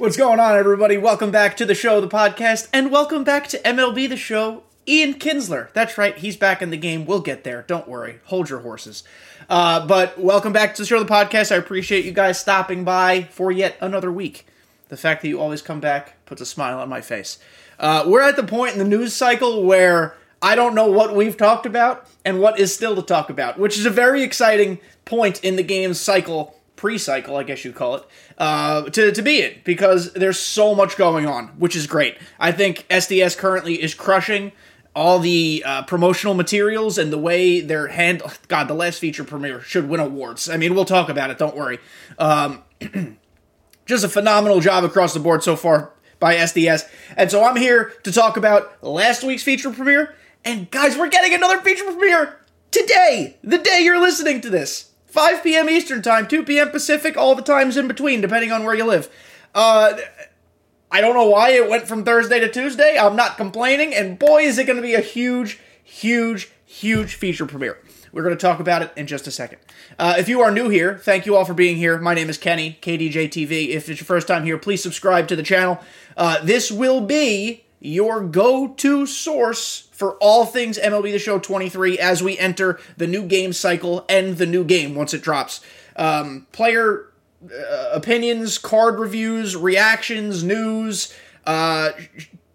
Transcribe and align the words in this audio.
What's 0.00 0.16
going 0.16 0.40
on, 0.40 0.56
everybody? 0.56 0.96
Welcome 0.96 1.30
back 1.30 1.58
to 1.58 1.66
the 1.66 1.74
show, 1.74 2.00
the 2.00 2.08
podcast, 2.08 2.68
and 2.72 2.90
welcome 2.90 3.22
back 3.22 3.48
to 3.48 3.58
MLB 3.58 4.08
The 4.08 4.16
Show. 4.16 4.62
Ian 4.88 5.12
Kinsler. 5.12 5.70
That's 5.74 5.98
right, 5.98 6.16
he's 6.16 6.38
back 6.38 6.62
in 6.62 6.70
the 6.70 6.78
game. 6.78 7.04
We'll 7.04 7.20
get 7.20 7.44
there. 7.44 7.66
Don't 7.68 7.86
worry. 7.86 8.20
Hold 8.24 8.48
your 8.48 8.60
horses. 8.60 9.04
Uh, 9.50 9.86
but 9.86 10.18
welcome 10.18 10.54
back 10.54 10.74
to 10.76 10.80
the 10.82 10.86
show, 10.86 10.98
the 11.00 11.04
podcast. 11.04 11.52
I 11.52 11.56
appreciate 11.56 12.06
you 12.06 12.12
guys 12.12 12.40
stopping 12.40 12.82
by 12.82 13.24
for 13.24 13.52
yet 13.52 13.76
another 13.82 14.10
week. 14.10 14.46
The 14.88 14.96
fact 14.96 15.20
that 15.20 15.28
you 15.28 15.38
always 15.38 15.60
come 15.60 15.80
back 15.80 16.24
puts 16.24 16.40
a 16.40 16.46
smile 16.46 16.78
on 16.78 16.88
my 16.88 17.02
face. 17.02 17.38
Uh, 17.78 18.04
we're 18.06 18.22
at 18.22 18.36
the 18.36 18.42
point 18.42 18.72
in 18.72 18.78
the 18.78 18.86
news 18.86 19.12
cycle 19.12 19.64
where 19.64 20.16
I 20.40 20.54
don't 20.54 20.74
know 20.74 20.90
what 20.90 21.14
we've 21.14 21.36
talked 21.36 21.66
about 21.66 22.08
and 22.24 22.40
what 22.40 22.58
is 22.58 22.74
still 22.74 22.96
to 22.96 23.02
talk 23.02 23.28
about, 23.28 23.58
which 23.58 23.76
is 23.76 23.84
a 23.84 23.90
very 23.90 24.22
exciting 24.22 24.78
point 25.04 25.44
in 25.44 25.56
the 25.56 25.62
game's 25.62 26.00
cycle 26.00 26.56
pre-cycle, 26.80 27.36
I 27.36 27.42
guess 27.42 27.62
you'd 27.62 27.74
call 27.74 27.96
it, 27.96 28.06
uh, 28.38 28.84
to, 28.84 29.12
to 29.12 29.20
be 29.20 29.42
in 29.42 29.60
because 29.64 30.14
there's 30.14 30.38
so 30.38 30.74
much 30.74 30.96
going 30.96 31.26
on, 31.26 31.48
which 31.58 31.76
is 31.76 31.86
great. 31.86 32.16
I 32.38 32.52
think 32.52 32.86
SDS 32.88 33.36
currently 33.36 33.82
is 33.82 33.92
crushing 33.92 34.52
all 34.96 35.18
the 35.18 35.62
uh, 35.66 35.82
promotional 35.82 36.32
materials 36.32 36.96
and 36.96 37.12
the 37.12 37.18
way 37.18 37.60
they're 37.60 37.88
handled. 37.88 38.38
God, 38.48 38.66
the 38.66 38.74
last 38.74 38.98
feature 38.98 39.24
premiere 39.24 39.60
should 39.60 39.90
win 39.90 40.00
awards. 40.00 40.48
I 40.48 40.56
mean, 40.56 40.74
we'll 40.74 40.86
talk 40.86 41.10
about 41.10 41.28
it. 41.28 41.36
Don't 41.36 41.54
worry. 41.54 41.80
Um, 42.18 42.62
just 43.84 44.02
a 44.02 44.08
phenomenal 44.08 44.60
job 44.60 44.82
across 44.82 45.12
the 45.12 45.20
board 45.20 45.42
so 45.42 45.56
far 45.56 45.92
by 46.18 46.36
SDS. 46.36 46.88
And 47.14 47.30
so 47.30 47.44
I'm 47.44 47.56
here 47.56 47.92
to 48.04 48.10
talk 48.10 48.38
about 48.38 48.82
last 48.82 49.22
week's 49.22 49.42
feature 49.42 49.70
premiere. 49.70 50.14
And 50.46 50.70
guys, 50.70 50.96
we're 50.96 51.10
getting 51.10 51.34
another 51.34 51.60
feature 51.60 51.84
premiere 51.84 52.40
today, 52.70 53.36
the 53.44 53.58
day 53.58 53.80
you're 53.82 54.00
listening 54.00 54.40
to 54.40 54.48
this. 54.48 54.89
5 55.10 55.42
p.m. 55.42 55.68
Eastern 55.68 56.02
Time, 56.02 56.28
2 56.28 56.44
p.m. 56.44 56.70
Pacific, 56.70 57.16
all 57.16 57.34
the 57.34 57.42
times 57.42 57.76
in 57.76 57.88
between, 57.88 58.20
depending 58.20 58.52
on 58.52 58.64
where 58.64 58.74
you 58.74 58.84
live. 58.84 59.08
Uh, 59.54 59.96
I 60.90 61.00
don't 61.00 61.14
know 61.14 61.28
why 61.28 61.50
it 61.50 61.68
went 61.68 61.88
from 61.88 62.04
Thursday 62.04 62.40
to 62.40 62.50
Tuesday. 62.50 62.96
I'm 62.98 63.16
not 63.16 63.36
complaining, 63.36 63.94
and 63.94 64.18
boy, 64.18 64.42
is 64.42 64.58
it 64.58 64.66
going 64.66 64.76
to 64.76 64.82
be 64.82 64.94
a 64.94 65.00
huge, 65.00 65.58
huge, 65.82 66.50
huge 66.64 67.14
feature 67.14 67.46
premiere. 67.46 67.78
We're 68.12 68.22
going 68.22 68.36
to 68.36 68.40
talk 68.40 68.60
about 68.60 68.82
it 68.82 68.92
in 68.96 69.06
just 69.06 69.26
a 69.26 69.30
second. 69.30 69.58
Uh, 69.98 70.14
if 70.18 70.28
you 70.28 70.40
are 70.40 70.50
new 70.50 70.68
here, 70.68 70.98
thank 70.98 71.26
you 71.26 71.36
all 71.36 71.44
for 71.44 71.54
being 71.54 71.76
here. 71.76 71.98
My 71.98 72.14
name 72.14 72.28
is 72.28 72.38
Kenny, 72.38 72.78
KDJTV. 72.80 73.68
If 73.68 73.88
it's 73.88 74.00
your 74.00 74.06
first 74.06 74.26
time 74.26 74.44
here, 74.44 74.58
please 74.58 74.82
subscribe 74.82 75.28
to 75.28 75.36
the 75.36 75.42
channel. 75.42 75.80
Uh, 76.16 76.42
this 76.42 76.72
will 76.72 77.00
be 77.00 77.64
your 77.80 78.22
go 78.22 78.68
to 78.68 79.06
source 79.06 79.88
for 79.92 80.14
all 80.16 80.46
things 80.46 80.78
MLB 80.78 81.12
The 81.12 81.18
Show 81.18 81.38
23 81.38 81.98
as 81.98 82.22
we 82.22 82.38
enter 82.38 82.78
the 82.96 83.06
new 83.06 83.24
game 83.24 83.52
cycle 83.52 84.04
and 84.08 84.36
the 84.36 84.46
new 84.46 84.64
game 84.64 84.94
once 84.94 85.14
it 85.14 85.22
drops. 85.22 85.60
Um, 85.96 86.46
player 86.52 87.06
uh, 87.44 87.90
opinions, 87.92 88.58
card 88.58 88.98
reviews, 88.98 89.56
reactions, 89.56 90.44
news, 90.44 91.14
uh, 91.46 91.92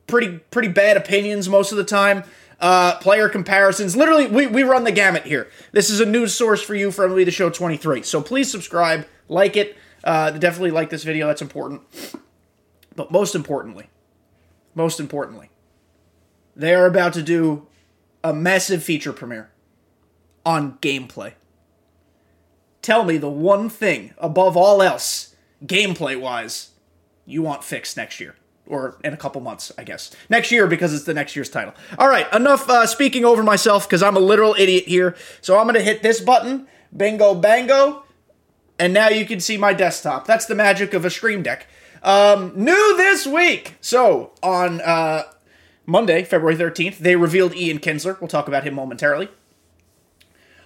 pretty 0.08 0.38
pretty 0.38 0.68
bad 0.68 0.96
opinions 0.96 1.50
most 1.50 1.72
of 1.72 1.78
the 1.78 1.84
time. 1.84 2.23
Uh, 2.59 2.98
player 3.00 3.28
comparisons. 3.28 3.98
Literally, 3.98 4.28
we, 4.28 4.48
we 4.48 4.64
run 4.64 4.86
the 4.86 4.92
gamut 4.92 5.23
here. 5.23 5.50
This 5.73 5.90
is 5.90 6.00
a 6.00 6.06
news 6.06 6.34
source 6.34 6.62
for 6.62 6.73
you 6.73 6.90
for 6.90 7.08
MLB 7.08 7.26
The 7.26 7.31
Show 7.31 7.50
23. 7.50 8.03
So 8.03 8.22
please 8.22 8.50
subscribe, 8.50 9.06
like 9.28 9.58
it. 9.58 9.76
Uh, 10.03 10.31
definitely 10.31 10.72
like 10.72 10.90
this 10.90 11.03
video. 11.03 11.28
That's 11.28 11.42
important. 11.42 11.81
But 12.96 13.12
most 13.12 13.36
importantly, 13.36 13.90
most 14.76 15.00
importantly, 15.00 15.50
they 16.56 16.76
are 16.76 16.86
about 16.86 17.14
to 17.14 17.23
do 17.23 17.68
a 18.23 18.34
massive 18.34 18.84
feature 18.84 19.14
premiere 19.14 19.50
on 20.45 20.78
gameplay. 20.80 21.34
Tell 22.81 23.03
me 23.03 23.18
the 23.18 23.30
one 23.30 23.70
thing 23.70 24.14
above 24.18 24.56
all 24.56 24.81
else, 24.81 25.36
gameplay 25.66 26.20
wise, 26.20 26.72
you 27.26 27.42
want 27.42 27.64
fixed 27.64 27.98
next 27.98 28.20
year. 28.20 28.36
Or 28.68 28.98
in 29.03 29.14
a 29.14 29.18
couple 29.18 29.42
months, 29.42 29.72
I 29.78 29.84
guess. 29.84 30.12
Next 30.28 30.52
year 30.52 30.66
because 30.66 30.94
it's 30.94 31.03
the 31.03 31.14
next 31.14 31.36
year's 31.36 31.50
title. 31.50 31.76
All 32.00 32.09
right, 32.09 32.31
enough 32.34 32.68
uh, 32.68 32.88
speaking 32.88 33.23
over 33.23 33.44
myself 33.44 33.88
because 33.88 34.02
I'm 34.02 34.16
a 34.16 34.20
literal 34.20 34.56
idiot 34.58 34.86
here. 34.88 35.16
So 35.41 35.58
I'm 35.58 35.66
going 35.66 35.75
to 35.75 35.84
hit 35.84 36.02
this 36.02 36.19
button, 36.19 36.68
bingo 36.96 37.35
bango, 37.35 38.06
and 38.80 38.91
now 38.91 39.09
you 39.09 39.25
can 39.25 39.40
see 39.40 39.58
my 39.58 39.74
desktop. 39.74 40.25
That's 40.25 40.47
the 40.47 40.56
magic 40.56 40.94
of 40.94 41.06
a 41.06 41.09
Stream 41.09 41.44
Deck. 41.44 41.68
Um, 42.05 42.51
new 42.55 42.95
this 42.97 43.25
week. 43.25 43.77
So 43.81 44.31
on 44.43 44.79
uh, 44.81 45.23
Monday, 45.88 46.23
February 46.23 46.55
13th, 46.55 46.99
they 46.99 47.16
revealed 47.16 47.55
Ian 47.55 47.79
Kinsler. 47.79 48.21
We'll 48.21 48.27
talk 48.27 48.47
about 48.47 48.63
him 48.63 48.75
momentarily. 48.75 49.27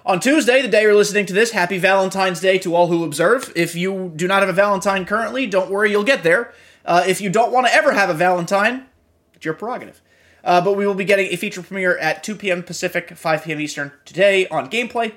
On 0.06 0.20
Tuesday, 0.20 0.62
the 0.62 0.68
day 0.68 0.82
you're 0.82 0.96
listening 0.96 1.26
to 1.28 1.34
this, 1.34 1.52
happy 1.52 1.78
Valentine's 1.78 2.42
Day 2.42 2.58
to 2.60 2.76
all 2.76 2.88
who 2.88 3.06
observe. 3.06 3.54
If 3.56 3.74
you 3.74 4.12
do 4.18 4.28
not 4.28 4.42
have 4.42 4.50
a 4.50 4.54
Valentine 4.54 5.06
currently, 5.06 5.48
don't 5.48 5.72
worry, 5.72 5.92
you'll 5.92 6.04
get 6.04 6.24
there. 6.24 6.54
Uh, 6.84 7.06
if 7.08 7.22
you 7.22 7.30
don't 7.30 7.54
want 7.54 7.68
to 7.68 7.74
ever 7.74 7.94
have 7.94 8.10
a 8.10 8.14
Valentine, 8.14 8.88
it's 9.34 9.46
your 9.46 9.54
prerogative. 9.54 10.02
Uh, 10.44 10.60
but 10.60 10.76
we 10.76 10.86
will 10.86 10.94
be 10.94 11.06
getting 11.06 11.28
a 11.28 11.38
feature 11.38 11.64
premiere 11.64 11.98
at 12.00 12.22
2 12.22 12.36
p.m. 12.36 12.64
Pacific, 12.64 13.16
5 13.16 13.44
p.m. 13.46 13.62
Eastern 13.62 13.94
today 14.04 14.46
on 14.50 14.70
gameplay. 14.70 15.14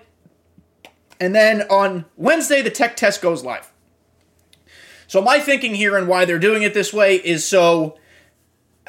And 1.19 1.35
then 1.35 1.63
on 1.63 2.05
Wednesday, 2.17 2.63
the 2.63 2.71
tech 2.71 2.95
test 2.95 3.21
goes 3.23 3.43
live. 3.43 3.72
So 5.13 5.21
my 5.21 5.41
thinking 5.41 5.75
here 5.75 5.99
and 5.99 6.09
why 6.09 6.25
they're 6.25 6.39
doing 6.39 6.63
it 6.63 6.73
this 6.73 6.91
way 6.91 7.17
is 7.17 7.47
so 7.47 7.99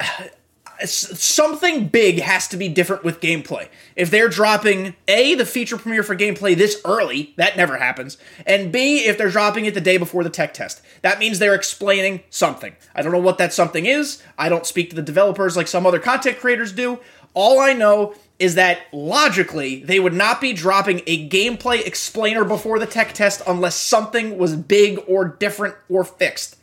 something 0.86 1.88
big 1.88 2.18
has 2.18 2.48
to 2.48 2.56
be 2.56 2.66
different 2.70 3.04
with 3.04 3.20
gameplay. 3.20 3.68
If 3.94 4.10
they're 4.10 4.30
dropping 4.30 4.96
A, 5.06 5.34
the 5.34 5.44
feature 5.44 5.76
premiere 5.76 6.02
for 6.02 6.16
gameplay 6.16 6.56
this 6.56 6.80
early, 6.82 7.34
that 7.36 7.58
never 7.58 7.76
happens, 7.76 8.16
and 8.46 8.72
B, 8.72 9.04
if 9.04 9.18
they're 9.18 9.28
dropping 9.28 9.66
it 9.66 9.74
the 9.74 9.82
day 9.82 9.98
before 9.98 10.24
the 10.24 10.30
tech 10.30 10.54
test, 10.54 10.80
that 11.02 11.18
means 11.18 11.40
they're 11.40 11.54
explaining 11.54 12.22
something. 12.30 12.74
I 12.94 13.02
don't 13.02 13.12
know 13.12 13.18
what 13.18 13.36
that 13.36 13.52
something 13.52 13.84
is. 13.84 14.22
I 14.38 14.48
don't 14.48 14.64
speak 14.64 14.88
to 14.88 14.96
the 14.96 15.02
developers 15.02 15.58
like 15.58 15.68
some 15.68 15.84
other 15.84 16.00
content 16.00 16.38
creators 16.38 16.72
do. 16.72 17.00
All 17.34 17.60
I 17.60 17.74
know 17.74 18.14
is 18.38 18.56
that 18.56 18.80
logically 18.92 19.82
they 19.84 20.00
would 20.00 20.12
not 20.12 20.40
be 20.40 20.52
dropping 20.52 21.00
a 21.06 21.28
gameplay 21.28 21.84
explainer 21.86 22.44
before 22.44 22.78
the 22.78 22.86
tech 22.86 23.12
test 23.12 23.40
unless 23.46 23.76
something 23.76 24.36
was 24.36 24.56
big 24.56 24.98
or 25.06 25.24
different 25.24 25.76
or 25.88 26.04
fixed. 26.04 26.56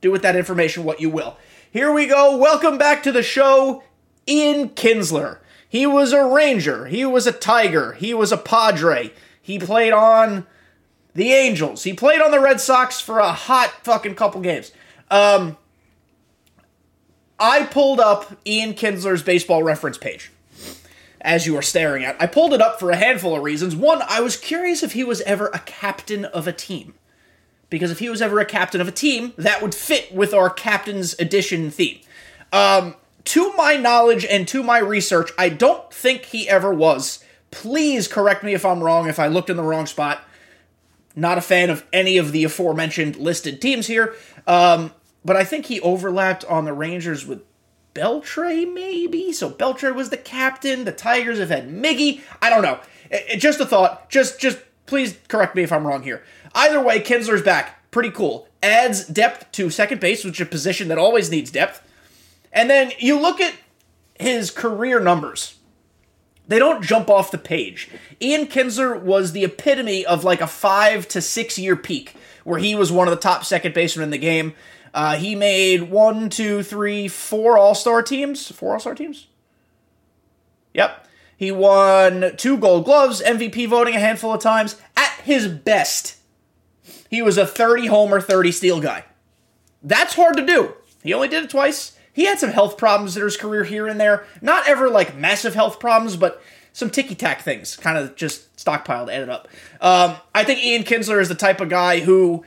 Do 0.00 0.10
with 0.10 0.22
that 0.22 0.36
information 0.36 0.84
what 0.84 1.00
you 1.00 1.10
will. 1.10 1.36
Here 1.70 1.92
we 1.92 2.06
go. 2.06 2.36
Welcome 2.36 2.78
back 2.78 3.02
to 3.02 3.12
the 3.12 3.22
show, 3.22 3.82
Ian 4.28 4.70
Kinsler. 4.70 5.38
He 5.68 5.86
was 5.86 6.12
a 6.12 6.24
Ranger, 6.24 6.86
he 6.86 7.04
was 7.04 7.26
a 7.26 7.32
Tiger, 7.32 7.92
he 7.94 8.14
was 8.14 8.30
a 8.32 8.36
Padre. 8.36 9.12
He 9.42 9.58
played 9.58 9.92
on 9.92 10.46
the 11.14 11.32
Angels. 11.32 11.82
He 11.84 11.92
played 11.92 12.20
on 12.20 12.30
the 12.30 12.40
Red 12.40 12.60
Sox 12.60 13.00
for 13.00 13.18
a 13.18 13.32
hot 13.32 13.70
fucking 13.82 14.14
couple 14.14 14.40
games. 14.40 14.72
Um, 15.10 15.56
I 17.38 17.64
pulled 17.64 18.00
up 18.00 18.32
Ian 18.46 18.74
Kinsler's 18.74 19.22
baseball 19.22 19.62
reference 19.62 19.98
page 19.98 20.30
as 21.20 21.46
you 21.46 21.56
are 21.56 21.62
staring 21.62 22.04
at. 22.04 22.20
I 22.20 22.26
pulled 22.26 22.54
it 22.54 22.62
up 22.62 22.78
for 22.78 22.90
a 22.90 22.96
handful 22.96 23.34
of 23.36 23.42
reasons. 23.42 23.74
One, 23.74 24.00
I 24.08 24.20
was 24.20 24.36
curious 24.36 24.82
if 24.82 24.92
he 24.92 25.02
was 25.02 25.20
ever 25.22 25.48
a 25.48 25.58
captain 25.58 26.24
of 26.24 26.46
a 26.46 26.52
team. 26.52 26.94
Because 27.68 27.90
if 27.90 27.98
he 27.98 28.08
was 28.08 28.22
ever 28.22 28.38
a 28.38 28.44
captain 28.44 28.80
of 28.80 28.86
a 28.86 28.92
team, 28.92 29.34
that 29.36 29.60
would 29.60 29.74
fit 29.74 30.14
with 30.14 30.32
our 30.32 30.48
captain's 30.48 31.18
edition 31.18 31.70
theme. 31.70 31.98
Um, 32.52 32.94
to 33.24 33.52
my 33.54 33.76
knowledge 33.76 34.24
and 34.24 34.46
to 34.48 34.62
my 34.62 34.78
research, 34.78 35.32
I 35.36 35.48
don't 35.48 35.92
think 35.92 36.26
he 36.26 36.48
ever 36.48 36.72
was. 36.72 37.24
Please 37.50 38.06
correct 38.06 38.44
me 38.44 38.54
if 38.54 38.64
I'm 38.64 38.84
wrong, 38.84 39.08
if 39.08 39.18
I 39.18 39.26
looked 39.26 39.50
in 39.50 39.56
the 39.56 39.64
wrong 39.64 39.86
spot. 39.86 40.20
Not 41.16 41.38
a 41.38 41.40
fan 41.40 41.70
of 41.70 41.84
any 41.92 42.18
of 42.18 42.30
the 42.30 42.44
aforementioned 42.44 43.16
listed 43.16 43.60
teams 43.60 43.88
here. 43.88 44.14
Um, 44.46 44.92
but 45.26 45.36
I 45.36 45.44
think 45.44 45.66
he 45.66 45.80
overlapped 45.80 46.44
on 46.44 46.64
the 46.64 46.72
Rangers 46.72 47.26
with 47.26 47.42
Beltre, 47.94 48.72
maybe. 48.72 49.32
So 49.32 49.50
Beltre 49.50 49.92
was 49.92 50.10
the 50.10 50.16
captain. 50.16 50.84
The 50.84 50.92
Tigers 50.92 51.38
have 51.40 51.48
had 51.48 51.68
Miggy. 51.68 52.20
I 52.40 52.48
don't 52.48 52.62
know. 52.62 52.78
It, 53.10 53.24
it, 53.28 53.36
just 53.38 53.58
a 53.58 53.66
thought. 53.66 54.08
Just, 54.08 54.38
just 54.38 54.58
please 54.86 55.18
correct 55.28 55.56
me 55.56 55.64
if 55.64 55.72
I'm 55.72 55.86
wrong 55.86 56.04
here. 56.04 56.22
Either 56.54 56.80
way, 56.80 57.00
Kinsler's 57.00 57.42
back. 57.42 57.90
Pretty 57.90 58.10
cool. 58.10 58.46
Adds 58.62 59.04
depth 59.06 59.50
to 59.52 59.68
second 59.68 60.00
base, 60.00 60.24
which 60.24 60.40
is 60.40 60.46
a 60.46 60.50
position 60.50 60.88
that 60.88 60.98
always 60.98 61.30
needs 61.30 61.50
depth. 61.50 61.82
And 62.52 62.70
then 62.70 62.92
you 62.98 63.18
look 63.18 63.40
at 63.40 63.54
his 64.20 64.50
career 64.50 65.00
numbers. 65.00 65.56
They 66.48 66.58
don't 66.60 66.84
jump 66.84 67.10
off 67.10 67.32
the 67.32 67.38
page. 67.38 67.90
Ian 68.22 68.46
Kinsler 68.46 69.00
was 69.00 69.32
the 69.32 69.44
epitome 69.44 70.06
of 70.06 70.22
like 70.22 70.40
a 70.40 70.46
five 70.46 71.08
to 71.08 71.20
six 71.20 71.58
year 71.58 71.74
peak, 71.74 72.14
where 72.44 72.60
he 72.60 72.76
was 72.76 72.92
one 72.92 73.08
of 73.08 73.14
the 73.14 73.20
top 73.20 73.44
second 73.44 73.74
basemen 73.74 74.04
in 74.04 74.10
the 74.10 74.18
game. 74.18 74.54
Uh, 74.96 75.16
he 75.16 75.34
made 75.34 75.90
one, 75.90 76.30
two, 76.30 76.62
three, 76.62 77.06
four 77.06 77.58
All 77.58 77.74
Star 77.74 78.02
teams. 78.02 78.50
Four 78.50 78.72
All 78.72 78.80
Star 78.80 78.94
teams. 78.94 79.26
Yep. 80.72 81.06
He 81.36 81.52
won 81.52 82.32
two 82.38 82.56
Gold 82.56 82.86
Gloves, 82.86 83.20
MVP 83.20 83.68
voting 83.68 83.94
a 83.94 84.00
handful 84.00 84.32
of 84.32 84.40
times. 84.40 84.80
At 84.96 85.12
his 85.22 85.48
best, 85.48 86.16
he 87.10 87.20
was 87.20 87.36
a 87.36 87.46
30 87.46 87.88
homer, 87.88 88.22
30 88.22 88.50
steal 88.52 88.80
guy. 88.80 89.04
That's 89.82 90.14
hard 90.14 90.38
to 90.38 90.46
do. 90.46 90.72
He 91.02 91.12
only 91.12 91.28
did 91.28 91.44
it 91.44 91.50
twice. 91.50 91.94
He 92.14 92.24
had 92.24 92.38
some 92.38 92.50
health 92.50 92.78
problems 92.78 93.18
in 93.18 93.22
his 93.22 93.36
career 93.36 93.64
here 93.64 93.86
and 93.86 94.00
there. 94.00 94.24
Not 94.40 94.66
ever 94.66 94.88
like 94.88 95.14
massive 95.14 95.54
health 95.54 95.78
problems, 95.78 96.16
but 96.16 96.42
some 96.72 96.88
ticky 96.88 97.14
tack 97.14 97.42
things 97.42 97.76
kind 97.76 97.98
of 97.98 98.16
just 98.16 98.56
stockpiled, 98.56 99.12
added 99.12 99.28
up. 99.28 99.46
Um, 99.78 100.16
I 100.34 100.42
think 100.42 100.64
Ian 100.64 100.84
Kinsler 100.84 101.20
is 101.20 101.28
the 101.28 101.34
type 101.34 101.60
of 101.60 101.68
guy 101.68 102.00
who 102.00 102.46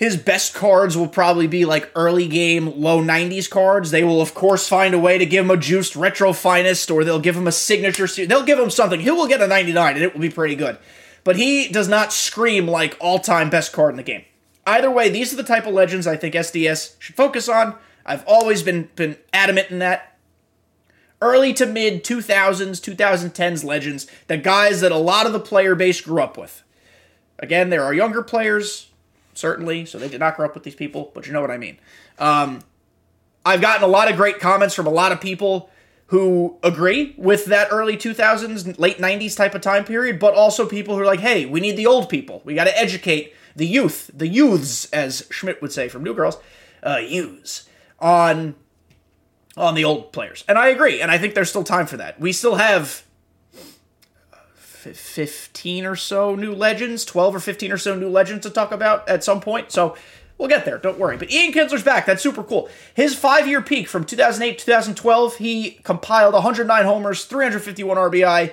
his 0.00 0.16
best 0.16 0.54
cards 0.54 0.96
will 0.96 1.08
probably 1.08 1.46
be 1.46 1.66
like 1.66 1.92
early 1.94 2.26
game, 2.26 2.80
low 2.80 3.02
90s 3.02 3.50
cards. 3.50 3.90
They 3.90 4.02
will, 4.02 4.22
of 4.22 4.32
course, 4.32 4.66
find 4.66 4.94
a 4.94 4.98
way 4.98 5.18
to 5.18 5.26
give 5.26 5.44
him 5.44 5.50
a 5.50 5.58
juiced 5.58 5.94
retro 5.94 6.32
finest, 6.32 6.90
or 6.90 7.04
they'll 7.04 7.20
give 7.20 7.36
him 7.36 7.46
a 7.46 7.52
signature. 7.52 8.06
They'll 8.06 8.42
give 8.42 8.58
him 8.58 8.70
something. 8.70 9.00
He 9.00 9.10
will 9.10 9.26
get 9.26 9.42
a 9.42 9.46
99, 9.46 9.96
and 9.96 10.02
it 10.02 10.14
will 10.14 10.22
be 10.22 10.30
pretty 10.30 10.54
good. 10.54 10.78
But 11.22 11.36
he 11.36 11.68
does 11.68 11.86
not 11.86 12.14
scream 12.14 12.66
like 12.66 12.96
all 12.98 13.18
time 13.18 13.50
best 13.50 13.74
card 13.74 13.90
in 13.90 13.98
the 13.98 14.02
game. 14.02 14.24
Either 14.66 14.90
way, 14.90 15.10
these 15.10 15.34
are 15.34 15.36
the 15.36 15.42
type 15.42 15.66
of 15.66 15.74
legends 15.74 16.06
I 16.06 16.16
think 16.16 16.34
SDS 16.34 16.98
should 16.98 17.14
focus 17.14 17.46
on. 17.46 17.74
I've 18.06 18.24
always 18.26 18.62
been 18.62 18.88
been 18.96 19.18
adamant 19.34 19.70
in 19.70 19.80
that. 19.80 20.16
Early 21.20 21.52
to 21.52 21.66
mid 21.66 22.04
2000s, 22.04 22.80
2010s 22.80 23.64
legends, 23.64 24.06
the 24.28 24.38
guys 24.38 24.80
that 24.80 24.92
a 24.92 24.96
lot 24.96 25.26
of 25.26 25.34
the 25.34 25.40
player 25.40 25.74
base 25.74 26.00
grew 26.00 26.22
up 26.22 26.38
with. 26.38 26.62
Again, 27.38 27.68
there 27.68 27.84
are 27.84 27.92
younger 27.92 28.22
players, 28.22 28.89
certainly, 29.40 29.84
so 29.84 29.98
they 29.98 30.08
did 30.08 30.20
not 30.20 30.36
grow 30.36 30.46
up 30.46 30.54
with 30.54 30.62
these 30.62 30.74
people, 30.74 31.10
but 31.14 31.26
you 31.26 31.32
know 31.32 31.40
what 31.40 31.50
I 31.50 31.56
mean. 31.56 31.78
Um, 32.18 32.60
I've 33.44 33.60
gotten 33.60 33.82
a 33.82 33.88
lot 33.88 34.10
of 34.10 34.16
great 34.16 34.38
comments 34.38 34.74
from 34.74 34.86
a 34.86 34.90
lot 34.90 35.12
of 35.12 35.20
people 35.20 35.70
who 36.08 36.58
agree 36.62 37.14
with 37.16 37.46
that 37.46 37.68
early 37.70 37.96
2000s, 37.96 38.78
late 38.78 38.98
90s 38.98 39.36
type 39.36 39.54
of 39.54 39.60
time 39.60 39.84
period, 39.84 40.18
but 40.18 40.34
also 40.34 40.66
people 40.66 40.96
who 40.96 41.02
are 41.02 41.06
like, 41.06 41.20
hey, 41.20 41.46
we 41.46 41.60
need 41.60 41.76
the 41.76 41.86
old 41.86 42.08
people. 42.08 42.42
We 42.44 42.54
got 42.54 42.64
to 42.64 42.76
educate 42.78 43.32
the 43.54 43.66
youth, 43.66 44.10
the 44.12 44.26
youths, 44.26 44.86
as 44.92 45.26
Schmidt 45.30 45.62
would 45.62 45.72
say 45.72 45.88
from 45.88 46.02
New 46.02 46.14
Girls, 46.14 46.36
uh, 46.82 46.96
youths, 46.96 47.68
on 47.98 48.54
on 49.56 49.74
the 49.74 49.84
old 49.84 50.12
players. 50.12 50.44
And 50.48 50.56
I 50.56 50.68
agree, 50.68 51.00
and 51.00 51.10
I 51.10 51.18
think 51.18 51.34
there's 51.34 51.50
still 51.50 51.64
time 51.64 51.86
for 51.86 51.96
that. 51.96 52.20
We 52.20 52.32
still 52.32 52.54
have 52.56 53.04
15 54.80 55.86
or 55.86 55.96
so 55.96 56.34
new 56.34 56.54
legends, 56.54 57.04
12 57.04 57.36
or 57.36 57.40
15 57.40 57.72
or 57.72 57.78
so 57.78 57.94
new 57.94 58.08
legends 58.08 58.44
to 58.46 58.50
talk 58.50 58.72
about 58.72 59.08
at 59.08 59.22
some 59.24 59.40
point. 59.40 59.70
So 59.70 59.96
we'll 60.38 60.48
get 60.48 60.64
there. 60.64 60.78
Don't 60.78 60.98
worry. 60.98 61.16
But 61.16 61.30
Ian 61.30 61.52
Kinsler's 61.52 61.82
back. 61.82 62.06
That's 62.06 62.22
super 62.22 62.42
cool. 62.42 62.68
His 62.94 63.14
five 63.14 63.46
year 63.46 63.62
peak 63.62 63.88
from 63.88 64.04
2008 64.04 64.58
2012, 64.58 65.36
he 65.36 65.72
compiled 65.82 66.34
109 66.34 66.84
homers, 66.84 67.24
351 67.24 67.96
RBI. 67.96 68.52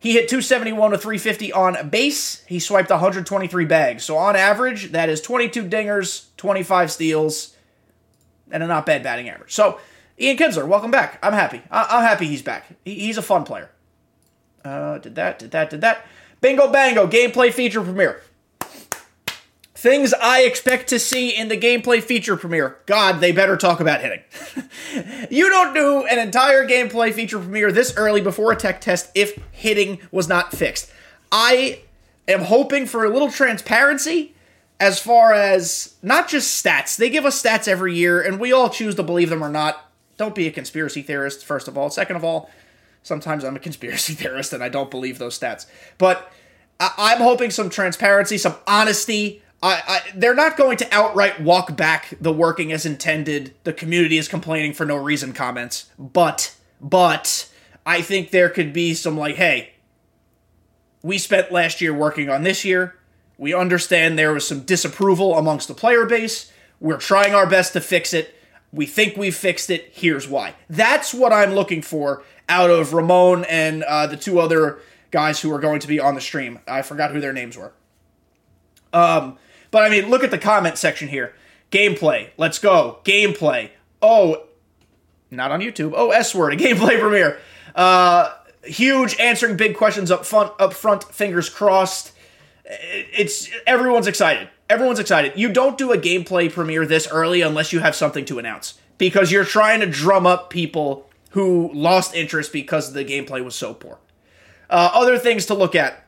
He 0.00 0.12
hit 0.12 0.28
271 0.28 0.92
to 0.92 0.98
350 0.98 1.52
on 1.52 1.88
base. 1.88 2.44
He 2.46 2.60
swiped 2.60 2.90
123 2.90 3.64
bags. 3.64 4.04
So 4.04 4.16
on 4.16 4.36
average, 4.36 4.92
that 4.92 5.08
is 5.08 5.20
22 5.20 5.64
dingers, 5.64 6.26
25 6.36 6.92
steals, 6.92 7.56
and 8.50 8.62
a 8.62 8.66
not 8.68 8.86
bad 8.86 9.02
batting 9.02 9.28
average. 9.28 9.52
So 9.52 9.80
Ian 10.20 10.36
Kinsler, 10.36 10.66
welcome 10.66 10.92
back. 10.92 11.18
I'm 11.22 11.32
happy. 11.32 11.62
I- 11.70 11.98
am 11.98 12.02
happy 12.02 12.26
he's 12.26 12.42
back. 12.42 12.66
He's 12.84 13.18
a 13.18 13.22
fun 13.22 13.44
player. 13.44 13.70
Uh, 14.68 14.98
did 14.98 15.14
that, 15.14 15.38
did 15.38 15.50
that, 15.52 15.70
did 15.70 15.80
that. 15.80 16.06
Bingo 16.40 16.70
Bango, 16.70 17.06
gameplay 17.06 17.52
feature 17.52 17.82
premiere. 17.82 18.22
Things 19.74 20.12
I 20.12 20.42
expect 20.42 20.88
to 20.88 20.98
see 20.98 21.30
in 21.30 21.48
the 21.48 21.56
gameplay 21.56 22.02
feature 22.02 22.36
premiere. 22.36 22.78
God, 22.86 23.20
they 23.20 23.30
better 23.32 23.56
talk 23.56 23.80
about 23.80 24.00
hitting. 24.00 24.22
you 25.30 25.48
don't 25.48 25.72
do 25.72 26.04
an 26.06 26.18
entire 26.18 26.66
gameplay 26.66 27.14
feature 27.14 27.38
premiere 27.38 27.70
this 27.70 27.94
early 27.96 28.20
before 28.20 28.52
a 28.52 28.56
tech 28.56 28.80
test 28.80 29.10
if 29.14 29.40
hitting 29.52 30.00
was 30.10 30.28
not 30.28 30.52
fixed. 30.52 30.90
I 31.30 31.82
am 32.26 32.42
hoping 32.42 32.86
for 32.86 33.04
a 33.04 33.10
little 33.10 33.30
transparency 33.30 34.34
as 34.80 34.98
far 34.98 35.32
as 35.32 35.94
not 36.02 36.28
just 36.28 36.62
stats. 36.62 36.96
They 36.96 37.08
give 37.08 37.24
us 37.24 37.40
stats 37.40 37.68
every 37.68 37.94
year, 37.94 38.20
and 38.20 38.40
we 38.40 38.52
all 38.52 38.68
choose 38.68 38.96
to 38.96 39.02
believe 39.02 39.30
them 39.30 39.42
or 39.42 39.48
not. 39.48 39.90
Don't 40.16 40.34
be 40.34 40.46
a 40.48 40.50
conspiracy 40.50 41.02
theorist, 41.02 41.44
first 41.44 41.68
of 41.68 41.78
all. 41.78 41.88
Second 41.90 42.16
of 42.16 42.24
all, 42.24 42.50
Sometimes 43.02 43.44
I'm 43.44 43.56
a 43.56 43.60
conspiracy 43.60 44.14
theorist 44.14 44.52
and 44.52 44.62
I 44.62 44.68
don't 44.68 44.90
believe 44.90 45.18
those 45.18 45.38
stats. 45.38 45.66
But 45.98 46.32
I- 46.80 47.12
am 47.14 47.20
hoping 47.20 47.50
some 47.50 47.70
transparency, 47.70 48.38
some 48.38 48.56
honesty. 48.66 49.42
I, 49.62 49.82
I, 49.88 50.00
they're 50.14 50.34
not 50.34 50.56
going 50.56 50.76
to 50.78 50.94
outright 50.94 51.40
walk 51.40 51.76
back 51.76 52.14
the 52.20 52.32
working 52.32 52.72
as 52.72 52.86
intended. 52.86 53.54
The 53.64 53.72
community 53.72 54.18
is 54.18 54.28
complaining 54.28 54.72
for 54.72 54.84
no 54.86 54.96
reason 54.96 55.32
comments. 55.32 55.90
But, 55.98 56.54
but, 56.80 57.48
I 57.88 58.02
think 58.02 58.30
there 58.30 58.50
could 58.50 58.74
be 58.74 58.92
some 58.92 59.16
like, 59.16 59.36
hey, 59.36 59.70
we 61.02 61.16
spent 61.16 61.50
last 61.50 61.80
year 61.80 61.94
working 61.94 62.28
on 62.28 62.42
this 62.42 62.62
year. 62.62 62.94
We 63.38 63.54
understand 63.54 64.18
there 64.18 64.34
was 64.34 64.46
some 64.46 64.60
disapproval 64.60 65.38
amongst 65.38 65.68
the 65.68 65.74
player 65.74 66.04
base. 66.04 66.52
We're 66.80 66.98
trying 66.98 67.34
our 67.34 67.48
best 67.48 67.72
to 67.72 67.80
fix 67.80 68.12
it. 68.12 68.34
We 68.72 68.86
think 68.86 69.16
we've 69.16 69.36
fixed 69.36 69.70
it. 69.70 69.90
Here's 69.92 70.28
why. 70.28 70.54
That's 70.68 71.14
what 71.14 71.32
I'm 71.32 71.52
looking 71.52 71.82
for 71.82 72.22
out 72.48 72.70
of 72.70 72.92
Ramone 72.92 73.44
and 73.44 73.82
uh, 73.84 74.06
the 74.06 74.16
two 74.16 74.38
other 74.40 74.78
guys 75.10 75.40
who 75.40 75.52
are 75.52 75.58
going 75.58 75.80
to 75.80 75.88
be 75.88 75.98
on 75.98 76.14
the 76.14 76.20
stream. 76.20 76.58
I 76.66 76.82
forgot 76.82 77.12
who 77.12 77.20
their 77.20 77.32
names 77.32 77.56
were. 77.56 77.72
Um, 78.92 79.38
but 79.70 79.84
I 79.84 79.88
mean, 79.88 80.10
look 80.10 80.24
at 80.24 80.30
the 80.30 80.38
comment 80.38 80.78
section 80.78 81.08
here. 81.08 81.34
Gameplay. 81.70 82.30
Let's 82.36 82.58
go. 82.58 83.00
Gameplay. 83.04 83.70
Oh, 84.00 84.44
not 85.30 85.50
on 85.50 85.60
YouTube. 85.60 85.92
Oh, 85.94 86.10
S 86.10 86.34
word. 86.34 86.52
A 86.52 86.56
gameplay 86.56 86.98
premiere. 87.00 87.38
Uh, 87.74 88.32
huge 88.64 89.18
answering 89.18 89.56
big 89.56 89.76
questions 89.76 90.10
up 90.10 90.24
front. 90.24 90.52
Up 90.58 90.72
front. 90.72 91.04
Fingers 91.04 91.48
crossed. 91.48 92.12
It's 92.64 93.48
everyone's 93.66 94.06
excited. 94.06 94.48
Everyone's 94.68 94.98
excited. 94.98 95.32
You 95.36 95.50
don't 95.50 95.78
do 95.78 95.92
a 95.92 95.98
gameplay 95.98 96.52
premiere 96.52 96.84
this 96.84 97.08
early 97.10 97.40
unless 97.40 97.72
you 97.72 97.80
have 97.80 97.94
something 97.94 98.24
to 98.26 98.38
announce 98.38 98.78
because 98.98 99.32
you're 99.32 99.44
trying 99.44 99.80
to 99.80 99.86
drum 99.86 100.26
up 100.26 100.50
people 100.50 101.08
who 101.30 101.70
lost 101.72 102.14
interest 102.14 102.52
because 102.52 102.92
the 102.92 103.04
gameplay 103.04 103.42
was 103.42 103.54
so 103.54 103.72
poor. 103.72 103.98
Uh, 104.68 104.90
other 104.92 105.18
things 105.18 105.46
to 105.46 105.54
look 105.54 105.74
at 105.74 106.06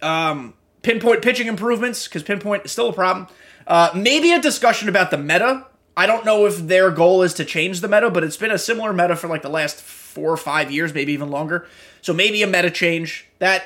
um, 0.00 0.54
pinpoint 0.82 1.22
pitching 1.22 1.46
improvements, 1.46 2.06
because 2.06 2.22
pinpoint 2.22 2.64
is 2.64 2.72
still 2.72 2.88
a 2.88 2.92
problem. 2.92 3.26
Uh, 3.66 3.90
maybe 3.94 4.32
a 4.32 4.40
discussion 4.40 4.88
about 4.88 5.10
the 5.10 5.18
meta. 5.18 5.66
I 5.96 6.06
don't 6.06 6.24
know 6.24 6.46
if 6.46 6.58
their 6.58 6.90
goal 6.90 7.22
is 7.22 7.34
to 7.34 7.44
change 7.44 7.80
the 7.80 7.88
meta, 7.88 8.08
but 8.08 8.24
it's 8.24 8.36
been 8.36 8.50
a 8.50 8.58
similar 8.58 8.92
meta 8.92 9.16
for 9.16 9.28
like 9.28 9.42
the 9.42 9.50
last 9.50 9.82
four 9.82 10.30
or 10.30 10.36
five 10.36 10.70
years, 10.70 10.94
maybe 10.94 11.12
even 11.12 11.30
longer. 11.30 11.66
So 12.00 12.12
maybe 12.12 12.42
a 12.42 12.46
meta 12.46 12.70
change. 12.70 13.26
That 13.40 13.64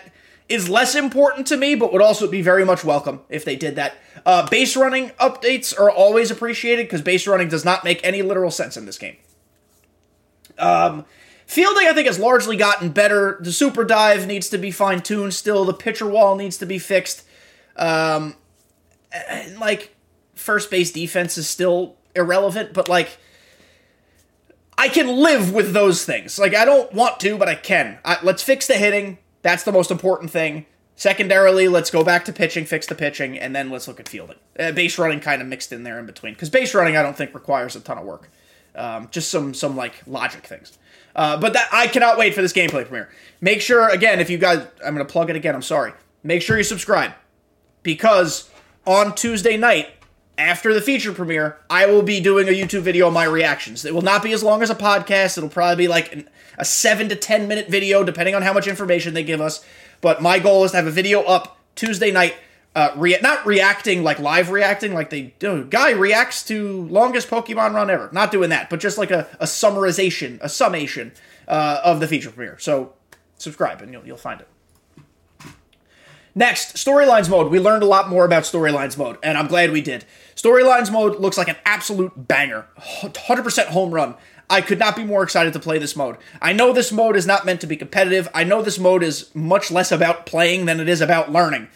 is 0.53 0.69
less 0.69 0.95
important 0.95 1.47
to 1.49 1.57
me, 1.57 1.75
but 1.75 1.93
would 1.93 2.03
also 2.03 2.29
be 2.29 2.43
very 2.43 2.65
much 2.65 2.85
welcome 2.85 3.21
if 3.29 3.45
they 3.45 3.57
did 3.57 3.77
that. 3.77 3.95
Uh, 4.25 4.49
base 4.49 4.77
running 4.77 5.11
updates 5.21 5.79
are 5.79 5.91
always 5.91 6.31
appreciated 6.31 6.87
because 6.87 7.03
base 7.03 7.27
running 7.27 7.49
does 7.49 7.65
not 7.65 7.85
make 7.85 8.01
any 8.05 8.23
literal 8.23 8.51
sense 8.51 8.77
in 8.77 8.87
this 8.87 8.99
game. 8.99 9.17
Um, 10.59 11.05
fielding, 11.47 11.89
I 11.89 11.93
think, 11.93 12.07
has 12.07 12.19
largely 12.19 12.57
gotten 12.57 12.91
better. 12.91 13.39
The 13.41 13.53
super 13.53 13.85
dive 13.85 14.27
needs 14.27 14.49
to 14.51 14.59
be 14.59 14.71
fine 14.71 15.01
tuned 15.01 15.35
still. 15.35 15.65
The 15.65 15.75
pitcher 15.75 16.07
wall 16.07 16.37
needs 16.37 16.59
to 16.59 16.67
be 16.67 16.79
fixed. 16.79 17.25
Um, 17.77 18.37
and, 19.11 19.59
like, 19.59 19.95
first 20.35 20.71
base 20.71 20.93
defense 20.93 21.39
is 21.39 21.49
still 21.49 21.97
irrelevant, 22.15 22.75
but, 22.75 22.89
like, 22.89 23.19
I 24.77 24.89
can 24.89 25.09
live 25.09 25.53
with 25.53 25.73
those 25.73 26.05
things. 26.05 26.39
Like, 26.39 26.55
I 26.55 26.65
don't 26.65 26.93
want 26.93 27.21
to, 27.21 27.37
but 27.39 27.49
I 27.49 27.55
can. 27.55 27.99
I, 28.05 28.19
let's 28.23 28.43
fix 28.43 28.67
the 28.67 28.75
hitting. 28.75 29.19
That's 29.43 29.65
the 29.65 29.73
most 29.73 29.91
important 29.91 30.31
thing. 30.31 30.67
Secondarily, 30.95 31.69
let's 31.69 31.91
go 31.91 32.05
back 32.05 32.25
to 32.27 32.33
pitching, 32.33 32.65
fix 32.65 32.87
the 32.87 32.95
pitching, 32.95 33.39
and 33.39 33.57
then 33.57 33.71
let's 33.71 33.89
look 33.89 33.99
at 33.99 34.09
fielding. 34.09 34.37
Uh, 34.59 34.73
base 34.73 34.99
running 34.99 35.21
kind 35.21 35.43
of 35.43 35.49
mixed 35.49 35.73
in 35.73 35.83
there 35.83 35.99
in 35.99 36.07
between. 36.07 36.35
Because 36.35 36.51
base 36.51 36.75
running, 36.75 36.97
I 36.97 37.03
don't 37.03 37.17
think, 37.17 37.35
requires 37.35 37.75
a 37.75 37.81
ton 37.81 37.99
of 37.99 38.05
work. 38.05 38.31
Um, 38.75 39.09
just 39.11 39.31
some 39.31 39.53
some 39.53 39.77
like 39.77 40.03
logic 40.07 40.47
things. 40.47 40.79
Uh, 41.15 41.37
but 41.37 41.53
that 41.53 41.69
I 41.73 41.89
cannot 41.89 42.19
wait 42.19 42.35
for 42.35 42.41
this 42.41 42.53
gameplay 42.53 42.87
premiere. 42.87 43.11
Make 43.41 43.61
sure 43.61 43.89
again 43.89 44.19
if 44.19 44.31
you 44.31 44.39
guys 44.39 44.67
I'm 44.85 44.95
gonna 44.95 45.05
plug 45.05 45.29
it 45.29 45.37
again. 45.37 45.55
I'm 45.55 45.63
sorry. 45.63 45.93
Make 46.23 46.41
sure 46.41 46.57
you 46.57 46.65
subscribe 46.65 47.13
because 47.83 48.49
on 48.87 49.15
Tuesday 49.15 49.59
night 49.59 49.91
after 50.39 50.73
the 50.73 50.81
feature 50.81 51.13
premiere, 51.13 51.59
I 51.69 51.87
will 51.87 52.03
be 52.03 52.21
doing 52.21 52.49
a 52.49 52.53
YouTube 52.53 52.83
video 52.83 53.07
on 53.07 53.13
my 53.13 53.25
reactions. 53.25 53.85
It 53.85 53.95
will 53.95 54.03
not 54.03 54.23
be 54.23 54.33
as 54.33 54.43
long 54.43 54.63
as 54.63 54.71
a 54.71 54.75
podcast. 54.75 55.37
It'll 55.37 55.51
probably 55.51 55.85
be 55.85 55.89
like 55.89 56.13
an, 56.13 56.29
a 56.59 56.65
seven 56.65 57.09
to 57.09 57.17
ten 57.17 57.49
minute 57.49 57.69
video, 57.69 58.03
depending 58.05 58.35
on 58.35 58.43
how 58.43 58.53
much 58.53 58.67
information 58.67 59.15
they 59.15 59.25
give 59.25 59.41
us. 59.41 59.65
But 60.01 60.23
my 60.23 60.39
goal 60.39 60.65
is 60.65 60.73
to 60.73 60.79
have 60.79 60.87
a 60.87 60.91
video 60.91 61.23
up 61.23 61.59
Tuesday 61.75 62.11
night 62.11 62.35
uh, 62.75 62.93
rea- 62.97 63.21
not 63.23 63.45
reacting 63.47 64.03
like 64.03 64.19
live 64.19 64.51
reacting 64.51 64.95
like 64.95 65.11
they 65.11 65.35
do. 65.39 65.65
Guy 65.65 65.91
reacts 65.91 66.43
to 66.45 66.87
longest 66.87 67.29
Pokemon 67.29 67.75
run 67.75 67.91
ever. 67.91 68.09
Not 68.13 68.31
doing 68.31 68.51
that, 68.51 68.71
but 68.71 68.81
just 68.81 68.99
like 68.99 69.11
a, 69.11 69.29
a 69.39 69.45
summarization, 69.45 70.39
a 70.41 70.49
summation 70.49 71.13
uh, 71.47 71.81
of 71.85 72.01
the 72.01 72.09
feature 72.09 72.31
premiere. 72.31 72.59
So 72.59 72.95
subscribe 73.37 73.83
and 73.83 73.93
you'll, 73.93 74.07
you'll 74.07 74.17
find 74.17 74.41
it. 74.41 74.49
Next, 76.35 76.77
storylines 76.77 77.29
mode. 77.29 77.51
We 77.51 77.61
learned 77.61 77.83
a 77.83 77.87
lot 77.87 78.09
more 78.09 78.25
about 78.25 78.45
storylines 78.45 78.97
mode, 78.97 79.19
and 79.23 79.37
I'm 79.37 79.49
glad 79.49 79.71
we 79.71 79.83
did. 79.83 80.05
Storylines 80.35 80.91
mode 80.91 81.21
looks 81.21 81.37
like 81.37 81.49
an 81.49 81.57
absolute 81.65 82.27
banger. 82.29 82.67
100% 82.79 83.67
home 83.67 83.93
run. 83.93 84.15
I 84.49 84.61
could 84.61 84.79
not 84.79 84.97
be 84.97 85.05
more 85.05 85.23
excited 85.23 85.53
to 85.53 85.61
play 85.61 85.79
this 85.79 85.97
mode. 85.97 86.17
I 86.41 86.53
know 86.53 86.73
this 86.73 86.93
mode 86.93 87.17
is 87.17 87.27
not 87.27 87.47
meant 87.47 87.61
to 87.63 87.67
be 87.67 87.77
competitive. 87.77 88.29
I 88.35 88.45
know 88.45 88.63
this 88.63 88.79
mode 88.79 89.03
is 89.03 89.35
much 89.35 89.71
less 89.71 89.93
about 89.93 90.27
playing 90.27 90.67
than 90.67 90.81
it 90.81 90.89
is 90.89 91.01
about 91.01 91.33
learning 91.33 91.69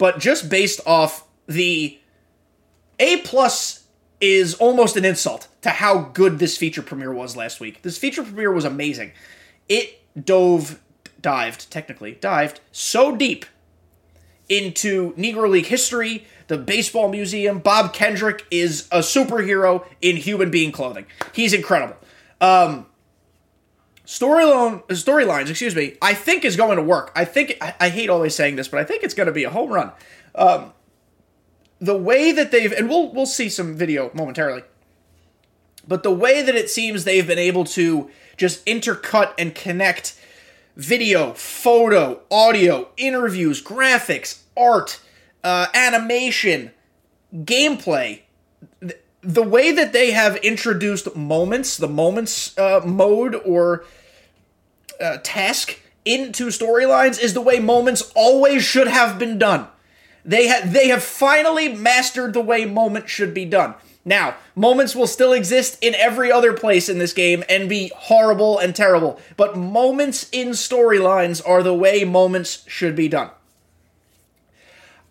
but 0.00 0.18
just 0.18 0.48
based 0.48 0.80
off 0.86 1.26
the 1.46 1.98
A 2.98 3.18
plus 3.18 3.84
is 4.18 4.54
almost 4.54 4.96
an 4.96 5.04
insult 5.04 5.46
to 5.60 5.68
how 5.68 5.98
good 6.14 6.38
this 6.38 6.56
feature 6.56 6.80
premiere 6.80 7.12
was 7.12 7.36
last 7.36 7.60
week. 7.60 7.82
This 7.82 7.98
feature 7.98 8.22
premiere 8.22 8.50
was 8.50 8.64
amazing. 8.64 9.12
It 9.68 10.00
dove, 10.24 10.80
dived, 11.20 11.70
technically, 11.70 12.12
dived 12.12 12.60
so 12.72 13.14
deep 13.14 13.44
into 14.50 15.14
Negro 15.14 15.48
League 15.48 15.66
history, 15.66 16.26
the 16.48 16.58
baseball 16.58 17.08
museum. 17.08 17.60
Bob 17.60 17.94
Kendrick 17.94 18.44
is 18.50 18.86
a 18.92 18.98
superhero 18.98 19.86
in 20.02 20.16
human 20.16 20.50
being 20.50 20.72
clothing. 20.72 21.06
He's 21.32 21.54
incredible. 21.54 21.96
Um, 22.40 22.86
storyline 24.04 24.82
storylines, 24.88 25.48
excuse 25.48 25.74
me, 25.74 25.96
I 26.02 26.12
think 26.12 26.44
is 26.44 26.56
going 26.56 26.76
to 26.76 26.82
work. 26.82 27.12
I 27.14 27.24
think 27.24 27.56
I, 27.60 27.74
I, 27.78 27.88
hate 27.90 28.10
always 28.10 28.34
saying 28.34 28.56
this, 28.56 28.66
but 28.66 28.80
I 28.80 28.84
think 28.84 29.04
it's 29.04 29.14
going 29.14 29.28
to 29.28 29.32
be 29.32 29.44
a 29.44 29.50
home 29.50 29.70
run. 29.70 29.92
Um, 30.34 30.72
the 31.80 31.96
way 31.96 32.32
that 32.32 32.50
they've 32.50 32.72
and 32.72 32.88
we'll 32.88 33.12
we'll 33.12 33.26
see 33.26 33.48
some 33.48 33.76
video 33.76 34.10
momentarily. 34.12 34.62
But 35.86 36.02
the 36.02 36.10
way 36.10 36.42
that 36.42 36.54
it 36.54 36.68
seems 36.68 37.04
they've 37.04 37.26
been 37.26 37.38
able 37.38 37.64
to 37.64 38.10
just 38.36 38.64
intercut 38.66 39.32
and 39.38 39.54
connect 39.54 40.18
video, 40.76 41.34
photo, 41.34 42.20
audio, 42.30 42.88
interviews, 42.96 43.62
graphics, 43.62 44.42
art, 44.56 45.00
uh, 45.42 45.66
animation, 45.74 46.70
gameplay, 47.34 48.20
the 49.22 49.42
way 49.42 49.72
that 49.72 49.92
they 49.92 50.12
have 50.12 50.36
introduced 50.36 51.14
moments, 51.14 51.76
the 51.76 51.88
moments 51.88 52.56
uh, 52.58 52.80
mode 52.84 53.34
or 53.34 53.84
uh, 55.00 55.18
task 55.22 55.78
into 56.04 56.46
storylines 56.46 57.20
is 57.20 57.34
the 57.34 57.40
way 57.40 57.58
moments 57.58 58.10
always 58.14 58.62
should 58.62 58.88
have 58.88 59.18
been 59.18 59.38
done. 59.38 59.66
They 60.24 60.46
have 60.48 60.72
they 60.72 60.88
have 60.88 61.02
finally 61.02 61.68
mastered 61.68 62.32
the 62.34 62.40
way 62.40 62.64
moments 62.64 63.10
should 63.10 63.32
be 63.32 63.44
done. 63.44 63.74
Now, 64.04 64.36
moments 64.54 64.96
will 64.96 65.06
still 65.06 65.32
exist 65.32 65.78
in 65.82 65.94
every 65.94 66.32
other 66.32 66.52
place 66.52 66.88
in 66.88 66.98
this 66.98 67.12
game 67.12 67.44
and 67.48 67.68
be 67.68 67.92
horrible 67.94 68.58
and 68.58 68.74
terrible, 68.74 69.20
but 69.36 69.56
moments 69.56 70.28
in 70.32 70.50
storylines 70.50 71.46
are 71.46 71.62
the 71.62 71.74
way 71.74 72.04
moments 72.04 72.64
should 72.66 72.96
be 72.96 73.08
done. 73.08 73.30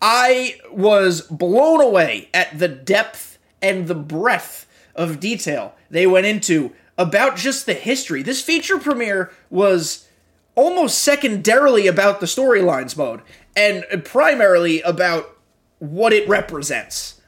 I 0.02 0.58
was 0.72 1.20
blown 1.22 1.80
away 1.80 2.30
at 2.34 2.58
the 2.58 2.68
depth 2.68 3.38
and 3.62 3.86
the 3.86 3.94
breadth 3.94 4.66
of 4.94 5.20
detail 5.20 5.74
they 5.90 6.06
went 6.06 6.26
into 6.26 6.72
about 6.98 7.36
just 7.36 7.66
the 7.66 7.74
history. 7.74 8.22
This 8.22 8.42
feature 8.42 8.78
premiere 8.78 9.30
was 9.50 10.08
almost 10.54 10.98
secondarily 10.98 11.86
about 11.86 12.20
the 12.20 12.26
storylines 12.26 12.96
mode 12.96 13.20
and 13.54 13.84
primarily 14.04 14.80
about 14.82 15.36
what 15.78 16.12
it 16.12 16.28
represents. 16.28 17.19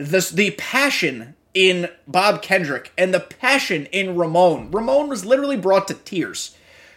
This 0.00 0.30
the 0.30 0.52
passion 0.52 1.34
in 1.52 1.88
Bob 2.06 2.42
Kendrick 2.42 2.92
and 2.96 3.12
the 3.12 3.20
passion 3.20 3.86
in 3.86 4.16
Ramone. 4.16 4.70
Ramone 4.70 5.08
was 5.08 5.24
literally 5.24 5.56
brought 5.56 5.88
to 5.88 5.94
tears, 5.94 6.56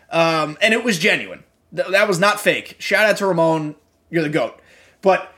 um, 0.09 0.57
and 0.61 0.73
it 0.73 0.83
was 0.83 0.99
genuine. 0.99 1.43
Th- 1.75 1.89
that 1.89 2.07
was 2.07 2.19
not 2.19 2.39
fake. 2.39 2.75
Shout 2.79 3.05
out 3.05 3.17
to 3.17 3.27
Ramone. 3.27 3.75
You're 4.09 4.23
the 4.23 4.29
goat. 4.29 4.59
But 5.01 5.33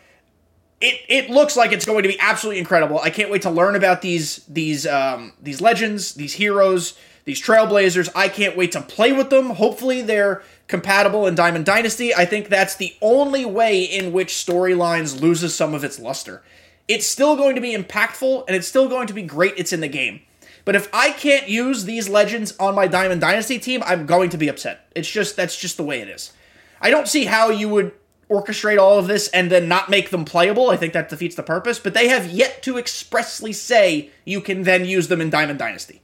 it 0.79 0.99
it 1.07 1.29
looks 1.29 1.57
like 1.57 1.71
it's 1.71 1.85
going 1.85 2.03
to 2.03 2.09
be 2.09 2.19
absolutely 2.19 2.59
incredible. 2.59 2.99
I 2.99 3.09
can't 3.09 3.31
wait 3.31 3.41
to 3.43 3.49
learn 3.49 3.75
about 3.75 4.01
these 4.01 4.45
these 4.47 4.85
um, 4.85 5.33
these 5.41 5.59
legends, 5.59 6.13
these 6.13 6.33
heroes, 6.33 6.97
these 7.23 7.41
trailblazers. 7.41 8.09
I 8.15 8.29
can't 8.29 8.55
wait 8.55 8.73
to 8.73 8.81
play 8.81 9.11
with 9.11 9.29
them. 9.31 9.51
Hopefully 9.51 10.01
they're 10.01 10.43
compatible 10.67 11.25
in 11.25 11.35
Diamond 11.35 11.65
Dynasty. 11.65 12.13
I 12.13 12.25
think 12.25 12.49
that's 12.49 12.75
the 12.75 12.95
only 13.01 13.45
way 13.45 13.81
in 13.83 14.11
which 14.11 14.33
storylines 14.33 15.19
loses 15.19 15.55
some 15.55 15.73
of 15.73 15.83
its 15.83 15.99
luster. 15.99 16.43
It's 16.87 17.07
still 17.07 17.35
going 17.35 17.55
to 17.55 17.61
be 17.61 17.75
impactful 17.75 18.45
and 18.47 18.55
it's 18.55 18.67
still 18.67 18.87
going 18.87 19.07
to 19.07 19.13
be 19.13 19.23
great. 19.23 19.53
It's 19.57 19.73
in 19.73 19.81
the 19.81 19.87
game. 19.87 20.21
But 20.65 20.75
if 20.75 20.89
I 20.93 21.11
can't 21.11 21.47
use 21.47 21.85
these 21.85 22.09
legends 22.09 22.55
on 22.57 22.75
my 22.75 22.87
Diamond 22.87 23.21
Dynasty 23.21 23.59
team, 23.59 23.83
I'm 23.85 24.05
going 24.05 24.29
to 24.31 24.37
be 24.37 24.47
upset. 24.47 24.87
It's 24.95 25.09
just 25.09 25.35
that's 25.35 25.57
just 25.57 25.77
the 25.77 25.83
way 25.83 26.01
it 26.01 26.09
is. 26.09 26.33
I 26.81 26.89
don't 26.89 27.07
see 27.07 27.25
how 27.25 27.49
you 27.49 27.69
would 27.69 27.91
orchestrate 28.29 28.79
all 28.79 28.97
of 28.97 29.07
this 29.07 29.27
and 29.29 29.51
then 29.51 29.67
not 29.67 29.89
make 29.89 30.09
them 30.09 30.25
playable. 30.25 30.71
I 30.71 30.77
think 30.77 30.93
that 30.93 31.09
defeats 31.09 31.35
the 31.35 31.43
purpose, 31.43 31.77
but 31.77 31.93
they 31.93 32.07
have 32.07 32.27
yet 32.27 32.63
to 32.63 32.77
expressly 32.77 33.53
say 33.53 34.09
you 34.25 34.41
can 34.41 34.63
then 34.63 34.85
use 34.85 35.07
them 35.07 35.21
in 35.21 35.29
Diamond 35.29 35.59
Dynasty. 35.59 36.01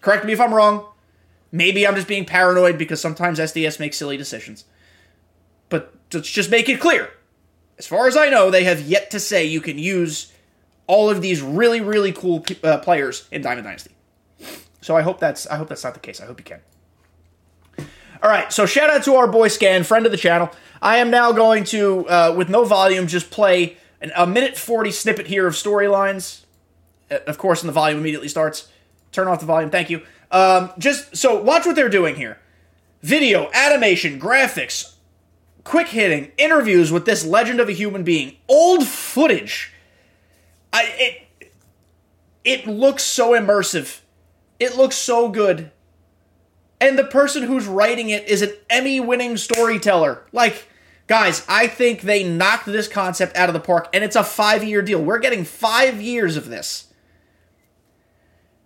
Correct 0.00 0.24
me 0.24 0.32
if 0.32 0.40
I'm 0.40 0.54
wrong. 0.54 0.86
Maybe 1.50 1.86
I'm 1.86 1.94
just 1.94 2.08
being 2.08 2.24
paranoid 2.24 2.78
because 2.78 3.00
sometimes 3.00 3.38
SDS 3.38 3.78
makes 3.78 3.98
silly 3.98 4.16
decisions. 4.16 4.64
But 5.68 5.94
let's 6.12 6.30
just 6.30 6.50
make 6.50 6.68
it 6.70 6.80
clear. 6.80 7.10
As 7.78 7.86
far 7.86 8.06
as 8.06 8.16
I 8.16 8.28
know, 8.28 8.50
they 8.50 8.64
have 8.64 8.80
yet 8.82 9.10
to 9.10 9.20
say 9.20 9.44
you 9.44 9.60
can 9.60 9.78
use 9.78 10.32
all 10.86 11.10
of 11.10 11.22
these 11.22 11.40
really, 11.40 11.80
really 11.80 12.12
cool 12.12 12.44
uh, 12.62 12.78
players 12.78 13.26
in 13.30 13.42
Diamond 13.42 13.66
Dynasty. 13.66 13.92
So 14.80 14.96
I 14.96 15.02
hope 15.02 15.20
that's 15.20 15.46
I 15.46 15.56
hope 15.56 15.68
that's 15.68 15.84
not 15.84 15.94
the 15.94 16.00
case. 16.00 16.20
I 16.20 16.26
hope 16.26 16.38
you 16.38 16.44
can. 16.44 16.60
All 18.22 18.30
right, 18.30 18.52
so 18.52 18.66
shout 18.66 18.88
out 18.88 19.02
to 19.04 19.14
our 19.14 19.26
boy 19.26 19.48
Scan, 19.48 19.82
friend 19.82 20.06
of 20.06 20.12
the 20.12 20.18
channel. 20.18 20.50
I 20.80 20.98
am 20.98 21.10
now 21.10 21.32
going 21.32 21.64
to, 21.64 22.08
uh, 22.08 22.34
with 22.36 22.48
no 22.48 22.64
volume, 22.64 23.08
just 23.08 23.32
play 23.32 23.78
an, 24.00 24.12
a 24.16 24.28
minute 24.28 24.56
40 24.56 24.92
snippet 24.92 25.26
here 25.26 25.44
of 25.48 25.54
storylines. 25.54 26.44
Uh, 27.10 27.18
of 27.26 27.36
course, 27.36 27.62
and 27.62 27.68
the 27.68 27.72
volume 27.72 27.98
immediately 27.98 28.28
starts. 28.28 28.68
Turn 29.10 29.26
off 29.26 29.40
the 29.40 29.46
volume, 29.46 29.70
thank 29.70 29.90
you. 29.90 30.02
Um, 30.30 30.70
just, 30.78 31.16
so 31.16 31.42
watch 31.42 31.66
what 31.66 31.74
they're 31.74 31.88
doing 31.88 32.14
here. 32.14 32.38
Video, 33.02 33.50
animation, 33.54 34.20
graphics, 34.20 34.91
quick 35.64 35.88
hitting, 35.88 36.32
interviews 36.38 36.90
with 36.90 37.04
this 37.04 37.24
legend 37.24 37.60
of 37.60 37.68
a 37.68 37.72
human 37.72 38.04
being, 38.04 38.36
old 38.48 38.86
footage. 38.86 39.72
I, 40.72 40.84
it, 40.96 41.50
it 42.44 42.66
looks 42.66 43.02
so 43.02 43.32
immersive. 43.32 44.00
It 44.58 44.76
looks 44.76 44.96
so 44.96 45.28
good 45.28 45.70
and 46.82 46.98
the 46.98 47.04
person 47.04 47.44
who's 47.44 47.66
writing 47.66 48.10
it 48.10 48.28
is 48.28 48.42
an 48.42 48.52
Emmy 48.68 48.98
winning 48.98 49.36
storyteller. 49.36 50.24
Like, 50.32 50.66
guys, 51.06 51.46
I 51.48 51.68
think 51.68 52.02
they 52.02 52.24
knocked 52.24 52.66
this 52.66 52.88
concept 52.88 53.36
out 53.36 53.48
of 53.48 53.52
the 53.52 53.60
park, 53.60 53.88
and 53.94 54.02
it's 54.02 54.16
a 54.16 54.24
five 54.24 54.64
year 54.64 54.82
deal. 54.82 55.00
We're 55.00 55.20
getting 55.20 55.44
five 55.44 56.02
years 56.02 56.36
of 56.36 56.48
this. 56.48 56.92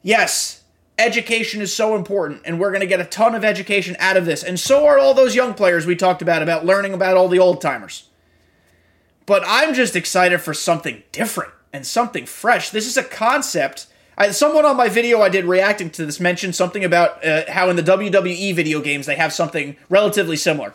Yes, 0.00 0.62
education 0.98 1.60
is 1.60 1.74
so 1.74 1.94
important, 1.94 2.42
and 2.44 2.58
we're 2.58 2.70
going 2.70 2.80
to 2.80 2.86
get 2.86 3.00
a 3.00 3.04
ton 3.04 3.34
of 3.34 3.44
education 3.44 3.96
out 3.98 4.16
of 4.16 4.24
this. 4.24 4.42
And 4.42 4.58
so 4.58 4.86
are 4.86 4.98
all 4.98 5.14
those 5.14 5.34
young 5.34 5.54
players 5.54 5.86
we 5.86 5.96
talked 5.96 6.22
about, 6.22 6.42
about 6.42 6.64
learning 6.64 6.94
about 6.94 7.16
all 7.16 7.28
the 7.28 7.38
old 7.38 7.60
timers. 7.60 8.08
But 9.26 9.42
I'm 9.46 9.74
just 9.74 9.96
excited 9.96 10.40
for 10.40 10.54
something 10.54 11.02
different 11.12 11.52
and 11.72 11.86
something 11.86 12.26
fresh. 12.26 12.70
This 12.70 12.86
is 12.86 12.96
a 12.96 13.02
concept 13.02 13.88
I, 14.18 14.30
someone 14.30 14.64
on 14.64 14.76
my 14.76 14.88
video 14.88 15.20
I 15.20 15.28
did 15.28 15.44
reacting 15.44 15.90
to 15.90 16.06
this 16.06 16.20
mentioned 16.20 16.54
something 16.54 16.84
about 16.84 17.24
uh, 17.24 17.42
how 17.50 17.68
in 17.68 17.76
the 17.76 17.82
WWE 17.82 18.54
video 18.54 18.80
games 18.80 19.06
they 19.06 19.16
have 19.16 19.32
something 19.32 19.76
relatively 19.90 20.36
similar. 20.36 20.72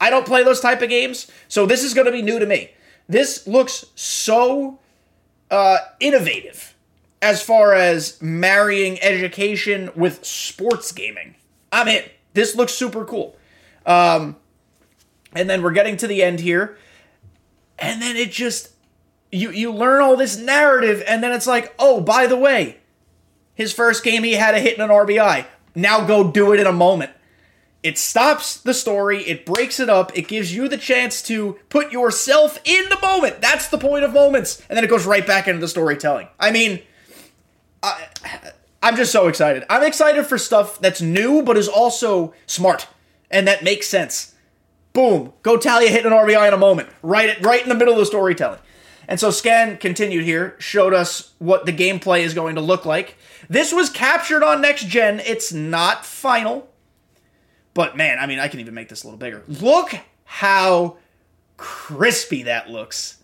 I 0.00 0.10
don't 0.10 0.26
play 0.26 0.42
those 0.42 0.60
type 0.60 0.82
of 0.82 0.88
games, 0.88 1.30
so 1.46 1.66
this 1.66 1.84
is 1.84 1.94
going 1.94 2.06
to 2.06 2.12
be 2.12 2.22
new 2.22 2.38
to 2.38 2.46
me. 2.46 2.70
This 3.08 3.46
looks 3.46 3.86
so 3.94 4.80
uh, 5.50 5.78
innovative 6.00 6.74
as 7.22 7.42
far 7.42 7.74
as 7.74 8.20
marrying 8.20 9.00
education 9.02 9.90
with 9.94 10.24
sports 10.24 10.92
gaming. 10.92 11.34
I'm 11.72 11.88
in. 11.88 12.04
This 12.32 12.54
looks 12.54 12.72
super 12.72 13.04
cool. 13.04 13.36
Um, 13.86 14.36
and 15.32 15.48
then 15.48 15.62
we're 15.62 15.72
getting 15.72 15.96
to 15.98 16.06
the 16.06 16.22
end 16.22 16.40
here, 16.40 16.76
and 17.78 18.00
then 18.02 18.16
it 18.16 18.30
just 18.30 18.70
you 19.30 19.50
you 19.50 19.72
learn 19.72 20.02
all 20.02 20.16
this 20.16 20.36
narrative, 20.36 21.02
and 21.06 21.22
then 21.22 21.32
it's 21.32 21.46
like, 21.46 21.74
oh, 21.78 22.00
by 22.00 22.26
the 22.26 22.36
way, 22.36 22.78
his 23.54 23.72
first 23.72 24.02
game, 24.02 24.24
he 24.24 24.32
had 24.32 24.54
a 24.54 24.60
hit 24.60 24.78
and 24.78 24.90
an 24.90 24.96
RBI. 24.96 25.46
Now 25.74 26.04
go 26.04 26.30
do 26.30 26.52
it 26.52 26.60
in 26.60 26.66
a 26.66 26.72
moment. 26.72 27.12
It 27.82 27.96
stops 27.96 28.58
the 28.58 28.74
story, 28.74 29.22
it 29.22 29.46
breaks 29.46 29.80
it 29.80 29.88
up, 29.88 30.16
it 30.16 30.28
gives 30.28 30.54
you 30.54 30.68
the 30.68 30.76
chance 30.76 31.22
to 31.22 31.58
put 31.70 31.92
yourself 31.92 32.58
in 32.64 32.88
the 32.90 32.98
moment. 33.00 33.40
That's 33.40 33.68
the 33.68 33.78
point 33.78 34.04
of 34.04 34.12
moments. 34.12 34.62
And 34.68 34.76
then 34.76 34.84
it 34.84 34.90
goes 34.90 35.06
right 35.06 35.26
back 35.26 35.48
into 35.48 35.60
the 35.60 35.68
storytelling. 35.68 36.28
I 36.38 36.50
mean, 36.50 36.80
I, 37.82 38.06
I'm 38.82 38.96
just 38.96 39.12
so 39.12 39.28
excited. 39.28 39.64
I'm 39.68 39.82
excited 39.82 40.26
for 40.26 40.38
stuff 40.38 40.80
that's 40.80 41.00
new, 41.00 41.42
but 41.42 41.56
is 41.56 41.68
also 41.68 42.34
smart 42.46 42.88
and 43.30 43.46
that 43.46 43.62
makes 43.62 43.86
sense. 43.86 44.34
Boom, 44.92 45.32
go 45.42 45.56
Talia 45.56 45.88
hit 45.88 46.04
an 46.04 46.12
RBI 46.12 46.48
in 46.48 46.54
a 46.54 46.58
moment, 46.58 46.88
right, 47.02 47.40
right 47.44 47.62
in 47.62 47.68
the 47.68 47.74
middle 47.74 47.94
of 47.94 48.00
the 48.00 48.06
storytelling. 48.06 48.58
And 49.06 49.18
so 49.18 49.30
Scan 49.30 49.76
continued 49.76 50.24
here, 50.24 50.56
showed 50.58 50.94
us 50.94 51.32
what 51.38 51.66
the 51.66 51.72
gameplay 51.72 52.20
is 52.20 52.34
going 52.34 52.54
to 52.56 52.60
look 52.60 52.84
like. 52.84 53.16
This 53.48 53.72
was 53.72 53.90
captured 53.90 54.42
on 54.42 54.60
next 54.60 54.86
gen. 54.86 55.20
It's 55.20 55.52
not 55.52 56.04
final. 56.04 56.68
But 57.74 57.96
man, 57.96 58.18
I 58.18 58.26
mean, 58.26 58.38
I 58.38 58.48
can 58.48 58.60
even 58.60 58.74
make 58.74 58.88
this 58.88 59.02
a 59.02 59.06
little 59.06 59.18
bigger. 59.18 59.42
Look 59.48 59.98
how 60.24 60.96
crispy 61.56 62.44
that 62.44 62.70
looks. 62.70 63.18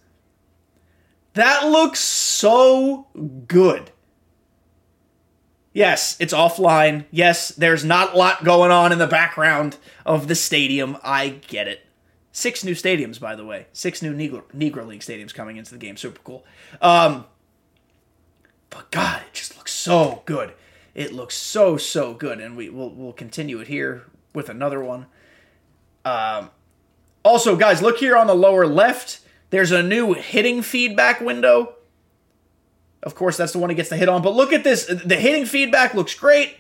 That 1.35 1.67
looks 1.69 2.01
so 2.01 3.07
good. 3.47 3.91
Yes, 5.77 6.17
it's 6.19 6.33
offline. 6.33 7.05
Yes, 7.11 7.49
there's 7.51 7.85
not 7.85 8.15
a 8.15 8.17
lot 8.17 8.45
going 8.45 8.71
on 8.71 8.93
in 8.93 8.99
the 8.99 9.07
background 9.07 9.77
of 10.07 10.27
the 10.27 10.35
stadium. 10.35 10.97
I 11.05 11.29
get 11.29 11.69
it. 11.69 11.85
Six 12.33 12.65
new 12.65 12.73
stadiums, 12.73 13.21
by 13.21 13.35
the 13.35 13.45
way. 13.45 13.67
Six 13.75 14.01
new 14.01 14.15
Negro, 14.15 14.45
Negro 14.57 14.87
League 14.87 15.03
stadiums 15.03 15.35
coming 15.35 15.59
into 15.59 15.73
the 15.73 15.79
game. 15.79 15.99
Super 15.99 16.19
cool. 16.25 16.47
Um, 16.81 17.27
but 18.71 18.91
God, 18.91 19.21
it 19.27 19.35
just 19.35 19.55
looks 19.59 19.75
so 19.75 20.23
good. 20.25 20.55
It 20.95 21.13
looks 21.13 21.35
so 21.37 21.77
so 21.77 22.15
good, 22.15 22.41
and 22.41 22.57
we 22.57 22.71
will 22.71 22.95
we'll 22.95 23.13
continue 23.13 23.61
it 23.61 23.69
here 23.69 24.07
with 24.33 24.49
another 24.49 24.83
one. 24.83 25.05
Um, 26.07 26.49
also, 27.23 27.55
guys, 27.55 27.83
look 27.83 27.99
here 27.99 28.17
on 28.17 28.27
the 28.27 28.35
lower 28.35 28.67
left. 28.67 29.21
There's 29.51 29.73
a 29.73 29.83
new 29.83 30.15
hitting 30.15 30.63
feedback 30.63 31.21
window. 31.21 31.76
Of 33.07 33.15
course, 33.15 33.37
that's 33.37 33.53
the 33.53 33.61
one 33.61 33.71
he 33.71 33.77
gets 33.77 33.89
the 33.89 33.97
hit 33.97 34.09
on. 34.09 34.21
But 34.21 34.35
look 34.35 34.53
at 34.53 34.65
this. 34.65 34.85
The 34.87 35.15
hitting 35.15 35.47
feedback 35.47 35.95
looks 35.95 36.13
great. 36.13 36.57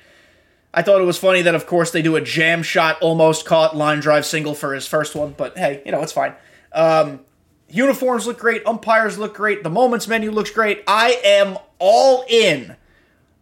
I 0.72 0.82
thought 0.82 1.00
it 1.00 1.04
was 1.04 1.18
funny 1.18 1.42
that, 1.42 1.56
of 1.56 1.66
course, 1.66 1.90
they 1.90 2.02
do 2.02 2.14
a 2.14 2.20
jam 2.20 2.62
shot, 2.62 3.02
almost 3.02 3.44
caught 3.44 3.76
line 3.76 3.98
drive 3.98 4.24
single 4.24 4.54
for 4.54 4.72
his 4.72 4.86
first 4.86 5.16
one. 5.16 5.34
But 5.36 5.58
hey, 5.58 5.82
you 5.84 5.90
know, 5.90 6.02
it's 6.02 6.12
fine. 6.12 6.34
Um, 6.72 7.20
uniforms 7.68 8.28
look 8.28 8.38
great. 8.38 8.64
Umpires 8.64 9.18
look 9.18 9.34
great. 9.34 9.64
The 9.64 9.70
moments 9.70 10.06
menu 10.06 10.30
looks 10.30 10.50
great. 10.50 10.84
I 10.86 11.20
am 11.24 11.58
all 11.80 12.24
in. 12.28 12.76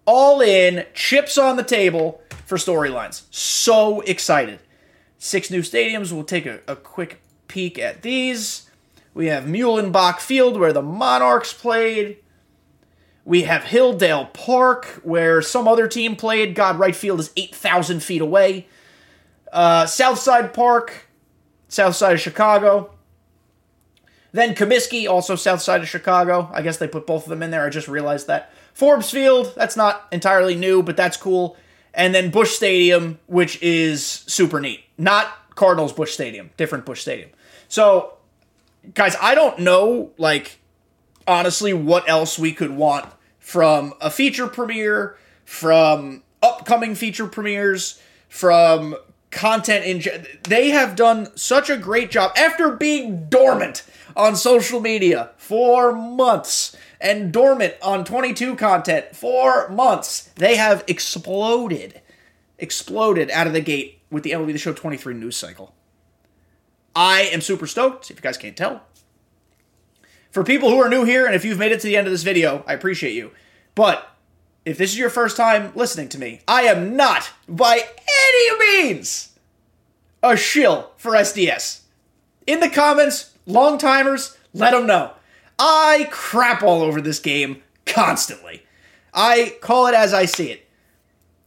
All 0.06 0.40
in. 0.40 0.86
Chips 0.94 1.36
on 1.36 1.56
the 1.56 1.62
table 1.62 2.22
for 2.46 2.56
storylines. 2.56 3.24
So 3.30 4.00
excited. 4.00 4.60
Six 5.18 5.50
new 5.50 5.60
stadiums. 5.60 6.10
We'll 6.10 6.24
take 6.24 6.46
a, 6.46 6.60
a 6.66 6.74
quick 6.74 7.20
peek 7.48 7.78
at 7.78 8.00
these. 8.00 8.70
We 9.12 9.26
have 9.26 9.44
Muehlebach 9.44 10.20
Field, 10.20 10.58
where 10.58 10.72
the 10.72 10.80
Monarchs 10.80 11.52
played. 11.52 12.16
We 13.24 13.42
have 13.42 13.62
Hilldale 13.62 14.32
Park, 14.32 15.00
where 15.02 15.40
some 15.40 15.66
other 15.66 15.88
team 15.88 16.14
played. 16.14 16.54
God, 16.54 16.78
right 16.78 16.94
field 16.94 17.20
is 17.20 17.30
8,000 17.36 18.02
feet 18.02 18.20
away. 18.20 18.66
Uh, 19.50 19.86
Southside 19.86 20.52
Park, 20.52 21.08
south 21.68 21.96
side 21.96 22.14
of 22.14 22.20
Chicago. 22.20 22.90
Then 24.32 24.54
Comiskey, 24.54 25.08
also 25.08 25.36
south 25.36 25.62
side 25.62 25.80
of 25.80 25.88
Chicago. 25.88 26.50
I 26.52 26.60
guess 26.60 26.78
they 26.78 26.88
put 26.88 27.06
both 27.06 27.22
of 27.22 27.30
them 27.30 27.42
in 27.42 27.50
there. 27.50 27.64
I 27.64 27.70
just 27.70 27.88
realized 27.88 28.26
that. 28.26 28.52
Forbes 28.74 29.10
Field, 29.10 29.52
that's 29.54 29.76
not 29.76 30.08
entirely 30.10 30.56
new, 30.56 30.82
but 30.82 30.96
that's 30.96 31.16
cool. 31.16 31.56
And 31.94 32.12
then 32.12 32.30
Busch 32.30 32.50
Stadium, 32.50 33.20
which 33.26 33.62
is 33.62 34.04
super 34.04 34.60
neat. 34.60 34.82
Not 34.98 35.28
Cardinals 35.54 35.92
Busch 35.92 36.12
Stadium, 36.12 36.50
different 36.56 36.84
Busch 36.84 37.00
Stadium. 37.00 37.30
So, 37.68 38.14
guys, 38.94 39.16
I 39.22 39.36
don't 39.36 39.60
know, 39.60 40.10
like, 40.18 40.58
honestly, 41.26 41.72
what 41.72 42.08
else 42.08 42.38
we 42.38 42.52
could 42.52 42.70
want 42.70 43.06
from 43.38 43.94
a 44.00 44.10
feature 44.10 44.46
premiere, 44.46 45.16
from 45.44 46.22
upcoming 46.42 46.94
feature 46.94 47.26
premieres, 47.26 48.00
from 48.28 48.96
content 49.30 49.84
in. 49.84 50.26
They 50.44 50.70
have 50.70 50.96
done 50.96 51.36
such 51.36 51.68
a 51.68 51.76
great 51.76 52.10
job 52.10 52.32
after 52.36 52.70
being 52.70 53.28
dormant 53.28 53.82
on 54.16 54.36
social 54.36 54.80
media 54.80 55.30
for 55.36 55.92
months 55.92 56.76
and 57.00 57.32
dormant 57.32 57.74
on 57.82 58.04
22 58.04 58.56
content 58.56 59.14
for 59.14 59.68
months. 59.68 60.30
They 60.36 60.56
have 60.56 60.84
exploded, 60.86 62.00
exploded 62.58 63.30
out 63.30 63.46
of 63.46 63.52
the 63.52 63.60
gate 63.60 64.00
with 64.10 64.22
the 64.22 64.30
MLB 64.30 64.52
The 64.52 64.58
Show 64.58 64.72
23 64.72 65.14
news 65.14 65.36
cycle. 65.36 65.74
I 66.96 67.22
am 67.22 67.40
super 67.40 67.66
stoked, 67.66 68.10
if 68.10 68.16
you 68.16 68.22
guys 68.22 68.38
can't 68.38 68.56
tell. 68.56 68.82
For 70.34 70.42
people 70.42 70.68
who 70.68 70.82
are 70.82 70.88
new 70.88 71.04
here, 71.04 71.26
and 71.26 71.34
if 71.36 71.44
you've 71.44 71.60
made 71.60 71.70
it 71.70 71.78
to 71.82 71.86
the 71.86 71.96
end 71.96 72.08
of 72.08 72.12
this 72.12 72.24
video, 72.24 72.64
I 72.66 72.72
appreciate 72.72 73.12
you. 73.12 73.30
But 73.76 74.16
if 74.64 74.76
this 74.76 74.90
is 74.90 74.98
your 74.98 75.08
first 75.08 75.36
time 75.36 75.70
listening 75.76 76.08
to 76.08 76.18
me, 76.18 76.40
I 76.48 76.62
am 76.62 76.96
not, 76.96 77.30
by 77.48 77.76
any 77.76 78.58
means, 78.58 79.38
a 80.24 80.36
shill 80.36 80.90
for 80.96 81.12
SDS. 81.12 81.82
In 82.48 82.58
the 82.58 82.68
comments, 82.68 83.32
long 83.46 83.78
timers, 83.78 84.36
let 84.52 84.72
them 84.72 84.88
know. 84.88 85.12
I 85.56 86.08
crap 86.10 86.64
all 86.64 86.82
over 86.82 87.00
this 87.00 87.20
game 87.20 87.62
constantly. 87.86 88.64
I 89.14 89.56
call 89.60 89.86
it 89.86 89.94
as 89.94 90.12
I 90.12 90.24
see 90.24 90.50
it. 90.50 90.68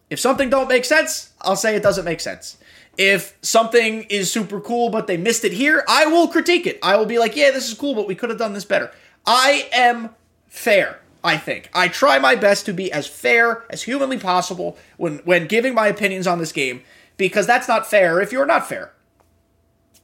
If 0.09 0.21
something 0.21 0.49
don't 0.49 0.69
make 0.69 0.85
sense, 0.85 1.33
I'll 1.41 1.57
say 1.57 1.75
it 1.75 1.83
doesn't 1.83 2.05
make 2.05 2.21
sense. 2.21 2.55
If 2.97 3.37
something 3.41 4.03
is 4.03 4.31
super 4.31 4.59
cool 4.59 4.89
but 4.89 5.07
they 5.07 5.17
missed 5.17 5.45
it 5.45 5.53
here, 5.53 5.83
I 5.87 6.07
will 6.07 6.27
critique 6.27 6.65
it. 6.65 6.79
I 6.81 6.95
will 6.95 7.05
be 7.05 7.19
like, 7.19 7.35
"Yeah, 7.35 7.51
this 7.51 7.67
is 7.67 7.73
cool, 7.73 7.93
but 7.95 8.07
we 8.07 8.15
could 8.15 8.29
have 8.29 8.39
done 8.39 8.53
this 8.53 8.65
better." 8.65 8.91
I 9.25 9.67
am 9.71 10.11
fair, 10.47 10.99
I 11.23 11.37
think. 11.37 11.69
I 11.73 11.89
try 11.89 12.17
my 12.17 12.35
best 12.35 12.65
to 12.65 12.73
be 12.73 12.91
as 12.91 13.05
fair 13.05 13.63
as 13.69 13.83
humanly 13.83 14.17
possible 14.17 14.77
when 14.97 15.19
when 15.25 15.47
giving 15.47 15.73
my 15.73 15.87
opinions 15.87 16.27
on 16.27 16.39
this 16.39 16.51
game 16.51 16.81
because 17.17 17.45
that's 17.45 17.67
not 17.67 17.89
fair 17.89 18.21
if 18.21 18.31
you're 18.31 18.45
not 18.45 18.67
fair. 18.67 18.91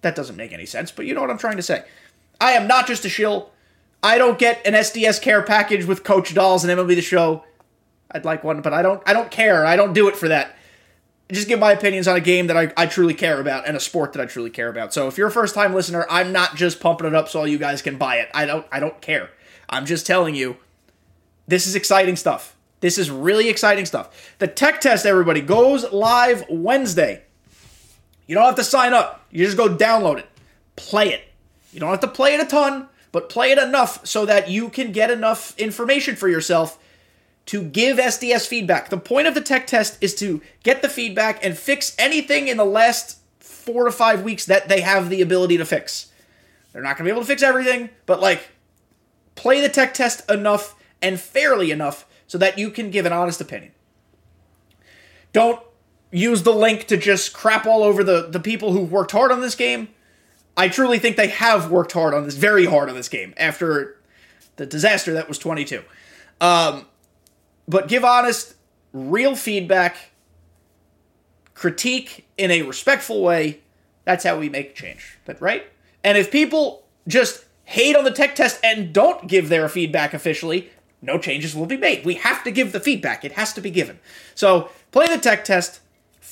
That 0.01 0.15
doesn't 0.15 0.35
make 0.35 0.51
any 0.51 0.65
sense, 0.65 0.91
but 0.91 1.05
you 1.05 1.13
know 1.13 1.21
what 1.21 1.29
I'm 1.29 1.37
trying 1.37 1.57
to 1.57 1.63
say. 1.63 1.83
I 2.41 2.51
am 2.51 2.67
not 2.67 2.87
just 2.87 3.05
a 3.05 3.09
shill. 3.09 3.51
I 4.03 4.17
don't 4.17 4.37
get 4.37 4.65
an 4.67 4.73
SDS 4.73 5.21
care 5.21 5.41
package 5.41 5.85
with 5.85 6.03
Coach 6.03 6.33
Dolls 6.33 6.65
and 6.65 6.77
MLB 6.77 6.95
the 6.95 7.01
Show. 7.01 7.45
I'd 8.11 8.25
like 8.25 8.43
one, 8.43 8.61
but 8.61 8.73
I 8.73 8.81
don't. 8.81 9.01
I 9.05 9.13
don't 9.13 9.31
care. 9.31 9.65
I 9.65 9.77
don't 9.77 9.93
do 9.93 10.09
it 10.09 10.17
for 10.17 10.27
that. 10.27 10.57
Just 11.31 11.47
give 11.47 11.59
my 11.59 11.71
opinions 11.71 12.07
on 12.07 12.15
a 12.15 12.21
game 12.21 12.47
that 12.47 12.57
I, 12.57 12.71
I 12.75 12.85
truly 12.85 13.13
care 13.13 13.39
about 13.39 13.67
and 13.67 13.77
a 13.77 13.79
sport 13.79 14.13
that 14.13 14.21
I 14.21 14.25
truly 14.25 14.49
care 14.49 14.69
about. 14.69 14.93
So 14.93 15.07
if 15.07 15.17
you're 15.17 15.29
a 15.29 15.31
first 15.31 15.55
time 15.55 15.73
listener, 15.73 16.05
I'm 16.09 16.31
not 16.31 16.55
just 16.55 16.79
pumping 16.79 17.07
it 17.07 17.15
up 17.15 17.29
so 17.29 17.39
all 17.39 17.47
you 17.47 17.57
guys 17.57 17.81
can 17.81 17.97
buy 17.97 18.17
it. 18.17 18.29
I 18.33 18.45
don't. 18.45 18.65
I 18.71 18.79
don't 18.79 18.99
care. 19.01 19.29
I'm 19.69 19.85
just 19.85 20.05
telling 20.05 20.35
you, 20.35 20.57
this 21.47 21.65
is 21.65 21.75
exciting 21.75 22.15
stuff. 22.15 22.55
This 22.81 22.97
is 22.97 23.09
really 23.09 23.47
exciting 23.47 23.85
stuff. 23.85 24.35
The 24.39 24.47
tech 24.47 24.81
test, 24.81 25.05
everybody, 25.05 25.39
goes 25.39 25.89
live 25.91 26.43
Wednesday. 26.49 27.23
You 28.27 28.35
don't 28.35 28.45
have 28.45 28.55
to 28.55 28.63
sign 28.63 28.93
up. 28.93 29.25
You 29.31 29.45
just 29.45 29.57
go 29.57 29.69
download 29.69 30.19
it, 30.19 30.27
play 30.75 31.13
it. 31.13 31.23
You 31.71 31.79
don't 31.79 31.89
have 31.89 32.01
to 32.01 32.07
play 32.07 32.35
it 32.35 32.41
a 32.41 32.45
ton, 32.45 32.89
but 33.13 33.29
play 33.29 33.51
it 33.51 33.57
enough 33.57 34.05
so 34.05 34.25
that 34.25 34.49
you 34.49 34.69
can 34.69 34.91
get 34.91 35.09
enough 35.09 35.57
information 35.57 36.15
for 36.15 36.27
yourself 36.27 36.77
to 37.47 37.63
give 37.63 37.97
SDS 37.97 38.47
feedback. 38.47 38.89
The 38.89 38.97
point 38.97 39.27
of 39.27 39.35
the 39.35 39.41
tech 39.41 39.67
test 39.67 39.97
is 40.01 40.15
to 40.15 40.41
get 40.63 40.81
the 40.81 40.89
feedback 40.89 41.43
and 41.43 41.57
fix 41.57 41.95
anything 41.99 42.47
in 42.47 42.57
the 42.57 42.65
last 42.65 43.19
four 43.39 43.85
to 43.85 43.91
five 43.91 44.23
weeks 44.23 44.45
that 44.45 44.69
they 44.69 44.81
have 44.81 45.09
the 45.09 45.21
ability 45.21 45.57
to 45.57 45.65
fix. 45.65 46.11
They're 46.71 46.81
not 46.81 46.97
going 46.97 47.05
to 47.05 47.09
be 47.09 47.11
able 47.11 47.21
to 47.21 47.27
fix 47.27 47.43
everything, 47.43 47.89
but 48.05 48.21
like, 48.21 48.49
play 49.35 49.61
the 49.61 49.69
tech 49.69 49.93
test 49.93 50.29
enough 50.29 50.75
and 51.01 51.19
fairly 51.19 51.71
enough 51.71 52.05
so 52.27 52.37
that 52.37 52.57
you 52.57 52.69
can 52.71 52.89
give 52.89 53.05
an 53.05 53.13
honest 53.13 53.41
opinion. 53.41 53.73
Don't 55.33 55.59
use 56.11 56.43
the 56.43 56.53
link 56.53 56.87
to 56.87 56.97
just 56.97 57.33
crap 57.33 57.65
all 57.65 57.83
over 57.83 58.03
the, 58.03 58.27
the 58.29 58.39
people 58.39 58.71
who've 58.71 58.91
worked 58.91 59.11
hard 59.11 59.31
on 59.31 59.41
this 59.41 59.55
game. 59.55 59.89
I 60.55 60.69
truly 60.69 60.99
think 60.99 61.17
they 61.17 61.29
have 61.29 61.71
worked 61.71 61.91
hard 61.91 62.13
on 62.13 62.25
this, 62.25 62.35
very 62.35 62.65
hard 62.65 62.89
on 62.89 62.95
this 62.95 63.09
game 63.09 63.33
after 63.37 63.99
the 64.55 64.65
disaster 64.65 65.13
that 65.13 65.27
was 65.27 65.39
22. 65.39 65.83
Um, 66.39 66.85
but 67.67 67.87
give 67.87 68.03
honest, 68.03 68.55
real 68.91 69.35
feedback, 69.35 70.11
critique 71.53 72.27
in 72.37 72.51
a 72.51 72.61
respectful 72.63 73.21
way. 73.21 73.61
That's 74.05 74.23
how 74.23 74.37
we 74.37 74.49
make 74.49 74.75
change. 74.75 75.17
That 75.25 75.41
right? 75.41 75.65
And 76.03 76.17
if 76.17 76.31
people 76.31 76.83
just 77.07 77.45
hate 77.65 77.95
on 77.95 78.03
the 78.03 78.11
tech 78.11 78.35
test 78.35 78.59
and 78.63 78.93
don't 78.93 79.27
give 79.27 79.49
their 79.49 79.69
feedback 79.69 80.13
officially, 80.13 80.69
no 81.01 81.17
changes 81.17 81.55
will 81.55 81.65
be 81.65 81.77
made. 81.77 82.05
We 82.05 82.15
have 82.15 82.43
to 82.43 82.51
give 82.51 82.71
the 82.71 82.79
feedback. 82.79 83.23
It 83.23 83.33
has 83.33 83.53
to 83.53 83.61
be 83.61 83.69
given. 83.69 83.99
So 84.35 84.69
play 84.91 85.07
the 85.07 85.17
tech 85.17 85.45
test 85.45 85.79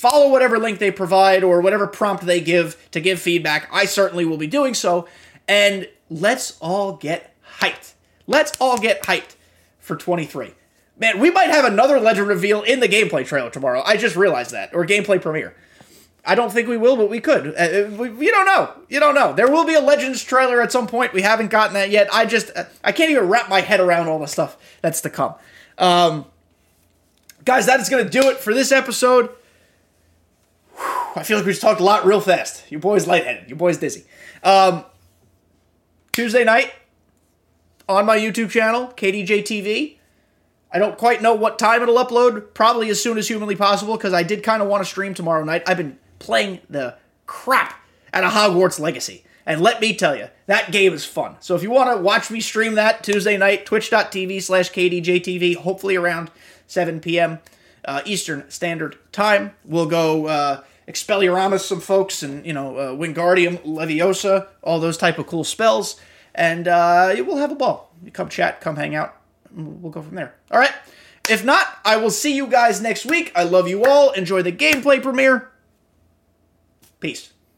follow 0.02 0.28
whatever 0.28 0.58
link 0.58 0.80
they 0.80 0.90
provide 0.90 1.44
or 1.44 1.60
whatever 1.60 1.86
prompt 1.86 2.24
they 2.24 2.40
give 2.40 2.90
to 2.90 3.00
give 3.00 3.20
feedback. 3.20 3.68
I 3.70 3.84
certainly 3.84 4.24
will 4.24 4.36
be 4.36 4.48
doing 4.48 4.74
so. 4.74 5.06
And 5.46 5.86
let's 6.10 6.58
all 6.60 6.96
get 6.96 7.36
hyped. 7.60 7.92
Let's 8.26 8.50
all 8.60 8.78
get 8.78 9.04
hyped 9.04 9.36
for 9.78 9.94
23. 9.94 10.54
Man, 11.02 11.18
we 11.18 11.32
might 11.32 11.50
have 11.50 11.64
another 11.64 11.98
legend 11.98 12.28
reveal 12.28 12.62
in 12.62 12.78
the 12.78 12.86
gameplay 12.86 13.26
trailer 13.26 13.50
tomorrow. 13.50 13.82
I 13.84 13.96
just 13.96 14.14
realized 14.14 14.52
that. 14.52 14.72
Or 14.72 14.86
gameplay 14.86 15.20
premiere. 15.20 15.52
I 16.24 16.36
don't 16.36 16.52
think 16.52 16.68
we 16.68 16.76
will, 16.76 16.96
but 16.96 17.10
we 17.10 17.18
could. 17.18 17.48
Uh, 17.58 17.90
we, 17.96 18.08
you 18.24 18.30
don't 18.30 18.46
know. 18.46 18.72
You 18.88 19.00
don't 19.00 19.16
know. 19.16 19.32
There 19.32 19.50
will 19.50 19.64
be 19.64 19.74
a 19.74 19.80
Legends 19.80 20.22
trailer 20.22 20.62
at 20.62 20.70
some 20.70 20.86
point. 20.86 21.12
We 21.12 21.22
haven't 21.22 21.50
gotten 21.50 21.74
that 21.74 21.90
yet. 21.90 22.08
I 22.12 22.24
just, 22.24 22.52
uh, 22.54 22.66
I 22.84 22.92
can't 22.92 23.10
even 23.10 23.28
wrap 23.28 23.48
my 23.48 23.62
head 23.62 23.80
around 23.80 24.06
all 24.06 24.20
the 24.20 24.28
stuff 24.28 24.56
that's 24.80 25.00
to 25.00 25.10
come. 25.10 25.34
Um, 25.76 26.24
guys, 27.44 27.66
that 27.66 27.80
is 27.80 27.88
going 27.88 28.04
to 28.04 28.08
do 28.08 28.30
it 28.30 28.36
for 28.36 28.54
this 28.54 28.70
episode. 28.70 29.30
I 31.16 31.24
feel 31.24 31.36
like 31.36 31.46
we 31.46 31.50
just 31.50 31.62
talked 31.62 31.80
a 31.80 31.84
lot 31.84 32.06
real 32.06 32.20
fast. 32.20 32.62
Your 32.70 32.78
boy's 32.78 33.08
lightheaded. 33.08 33.48
Your 33.48 33.58
boy's 33.58 33.78
dizzy. 33.78 34.04
Um, 34.44 34.84
Tuesday 36.12 36.44
night 36.44 36.72
on 37.88 38.06
my 38.06 38.16
YouTube 38.16 38.50
channel, 38.50 38.92
KDJ 38.96 39.42
TV. 39.42 39.96
I 40.72 40.78
don't 40.78 40.96
quite 40.96 41.20
know 41.20 41.34
what 41.34 41.58
time 41.58 41.82
it'll 41.82 41.96
upload. 41.96 42.54
Probably 42.54 42.88
as 42.88 43.02
soon 43.02 43.18
as 43.18 43.28
humanly 43.28 43.56
possible 43.56 43.96
because 43.96 44.14
I 44.14 44.22
did 44.22 44.42
kind 44.42 44.62
of 44.62 44.68
want 44.68 44.82
to 44.82 44.88
stream 44.88 45.14
tomorrow 45.14 45.44
night. 45.44 45.62
I've 45.66 45.76
been 45.76 45.98
playing 46.18 46.60
the 46.70 46.96
crap 47.26 47.74
out 48.12 48.24
of 48.24 48.32
Hogwarts 48.32 48.80
Legacy. 48.80 49.24
And 49.44 49.60
let 49.60 49.80
me 49.80 49.94
tell 49.94 50.16
you, 50.16 50.28
that 50.46 50.70
game 50.70 50.92
is 50.92 51.04
fun. 51.04 51.36
So 51.40 51.56
if 51.56 51.62
you 51.62 51.70
want 51.70 51.94
to 51.94 52.00
watch 52.00 52.30
me 52.30 52.40
stream 52.40 52.76
that 52.76 53.02
Tuesday 53.02 53.36
night, 53.36 53.66
twitch.tv 53.66 54.40
slash 54.40 54.70
KDJTV, 54.70 55.56
hopefully 55.56 55.96
around 55.96 56.30
7 56.66 57.00
p.m. 57.00 57.40
Uh, 57.84 58.02
Eastern 58.04 58.48
Standard 58.48 58.96
Time. 59.10 59.52
We'll 59.64 59.86
go 59.86 60.26
uh, 60.26 60.62
Expelliarmus 60.86 61.60
some 61.60 61.80
folks 61.80 62.22
and, 62.22 62.46
you 62.46 62.52
know, 62.52 62.76
uh, 62.76 62.90
Wingardium 62.92 63.58
Leviosa, 63.64 64.46
all 64.62 64.78
those 64.78 64.96
type 64.96 65.18
of 65.18 65.26
cool 65.26 65.44
spells. 65.44 66.00
And 66.34 66.68
uh, 66.68 67.14
we'll 67.18 67.38
have 67.38 67.50
a 67.50 67.56
ball. 67.56 67.92
come 68.12 68.28
chat, 68.28 68.60
come 68.60 68.76
hang 68.76 68.94
out. 68.94 69.16
We'll 69.54 69.92
go 69.92 70.02
from 70.02 70.14
there. 70.14 70.34
All 70.50 70.58
right. 70.58 70.72
If 71.28 71.44
not, 71.44 71.78
I 71.84 71.96
will 71.96 72.10
see 72.10 72.34
you 72.34 72.46
guys 72.46 72.80
next 72.80 73.06
week. 73.06 73.30
I 73.34 73.44
love 73.44 73.68
you 73.68 73.84
all. 73.84 74.10
Enjoy 74.12 74.42
the 74.42 74.52
gameplay 74.52 75.02
premiere. 75.02 75.50
Peace. 77.00 77.31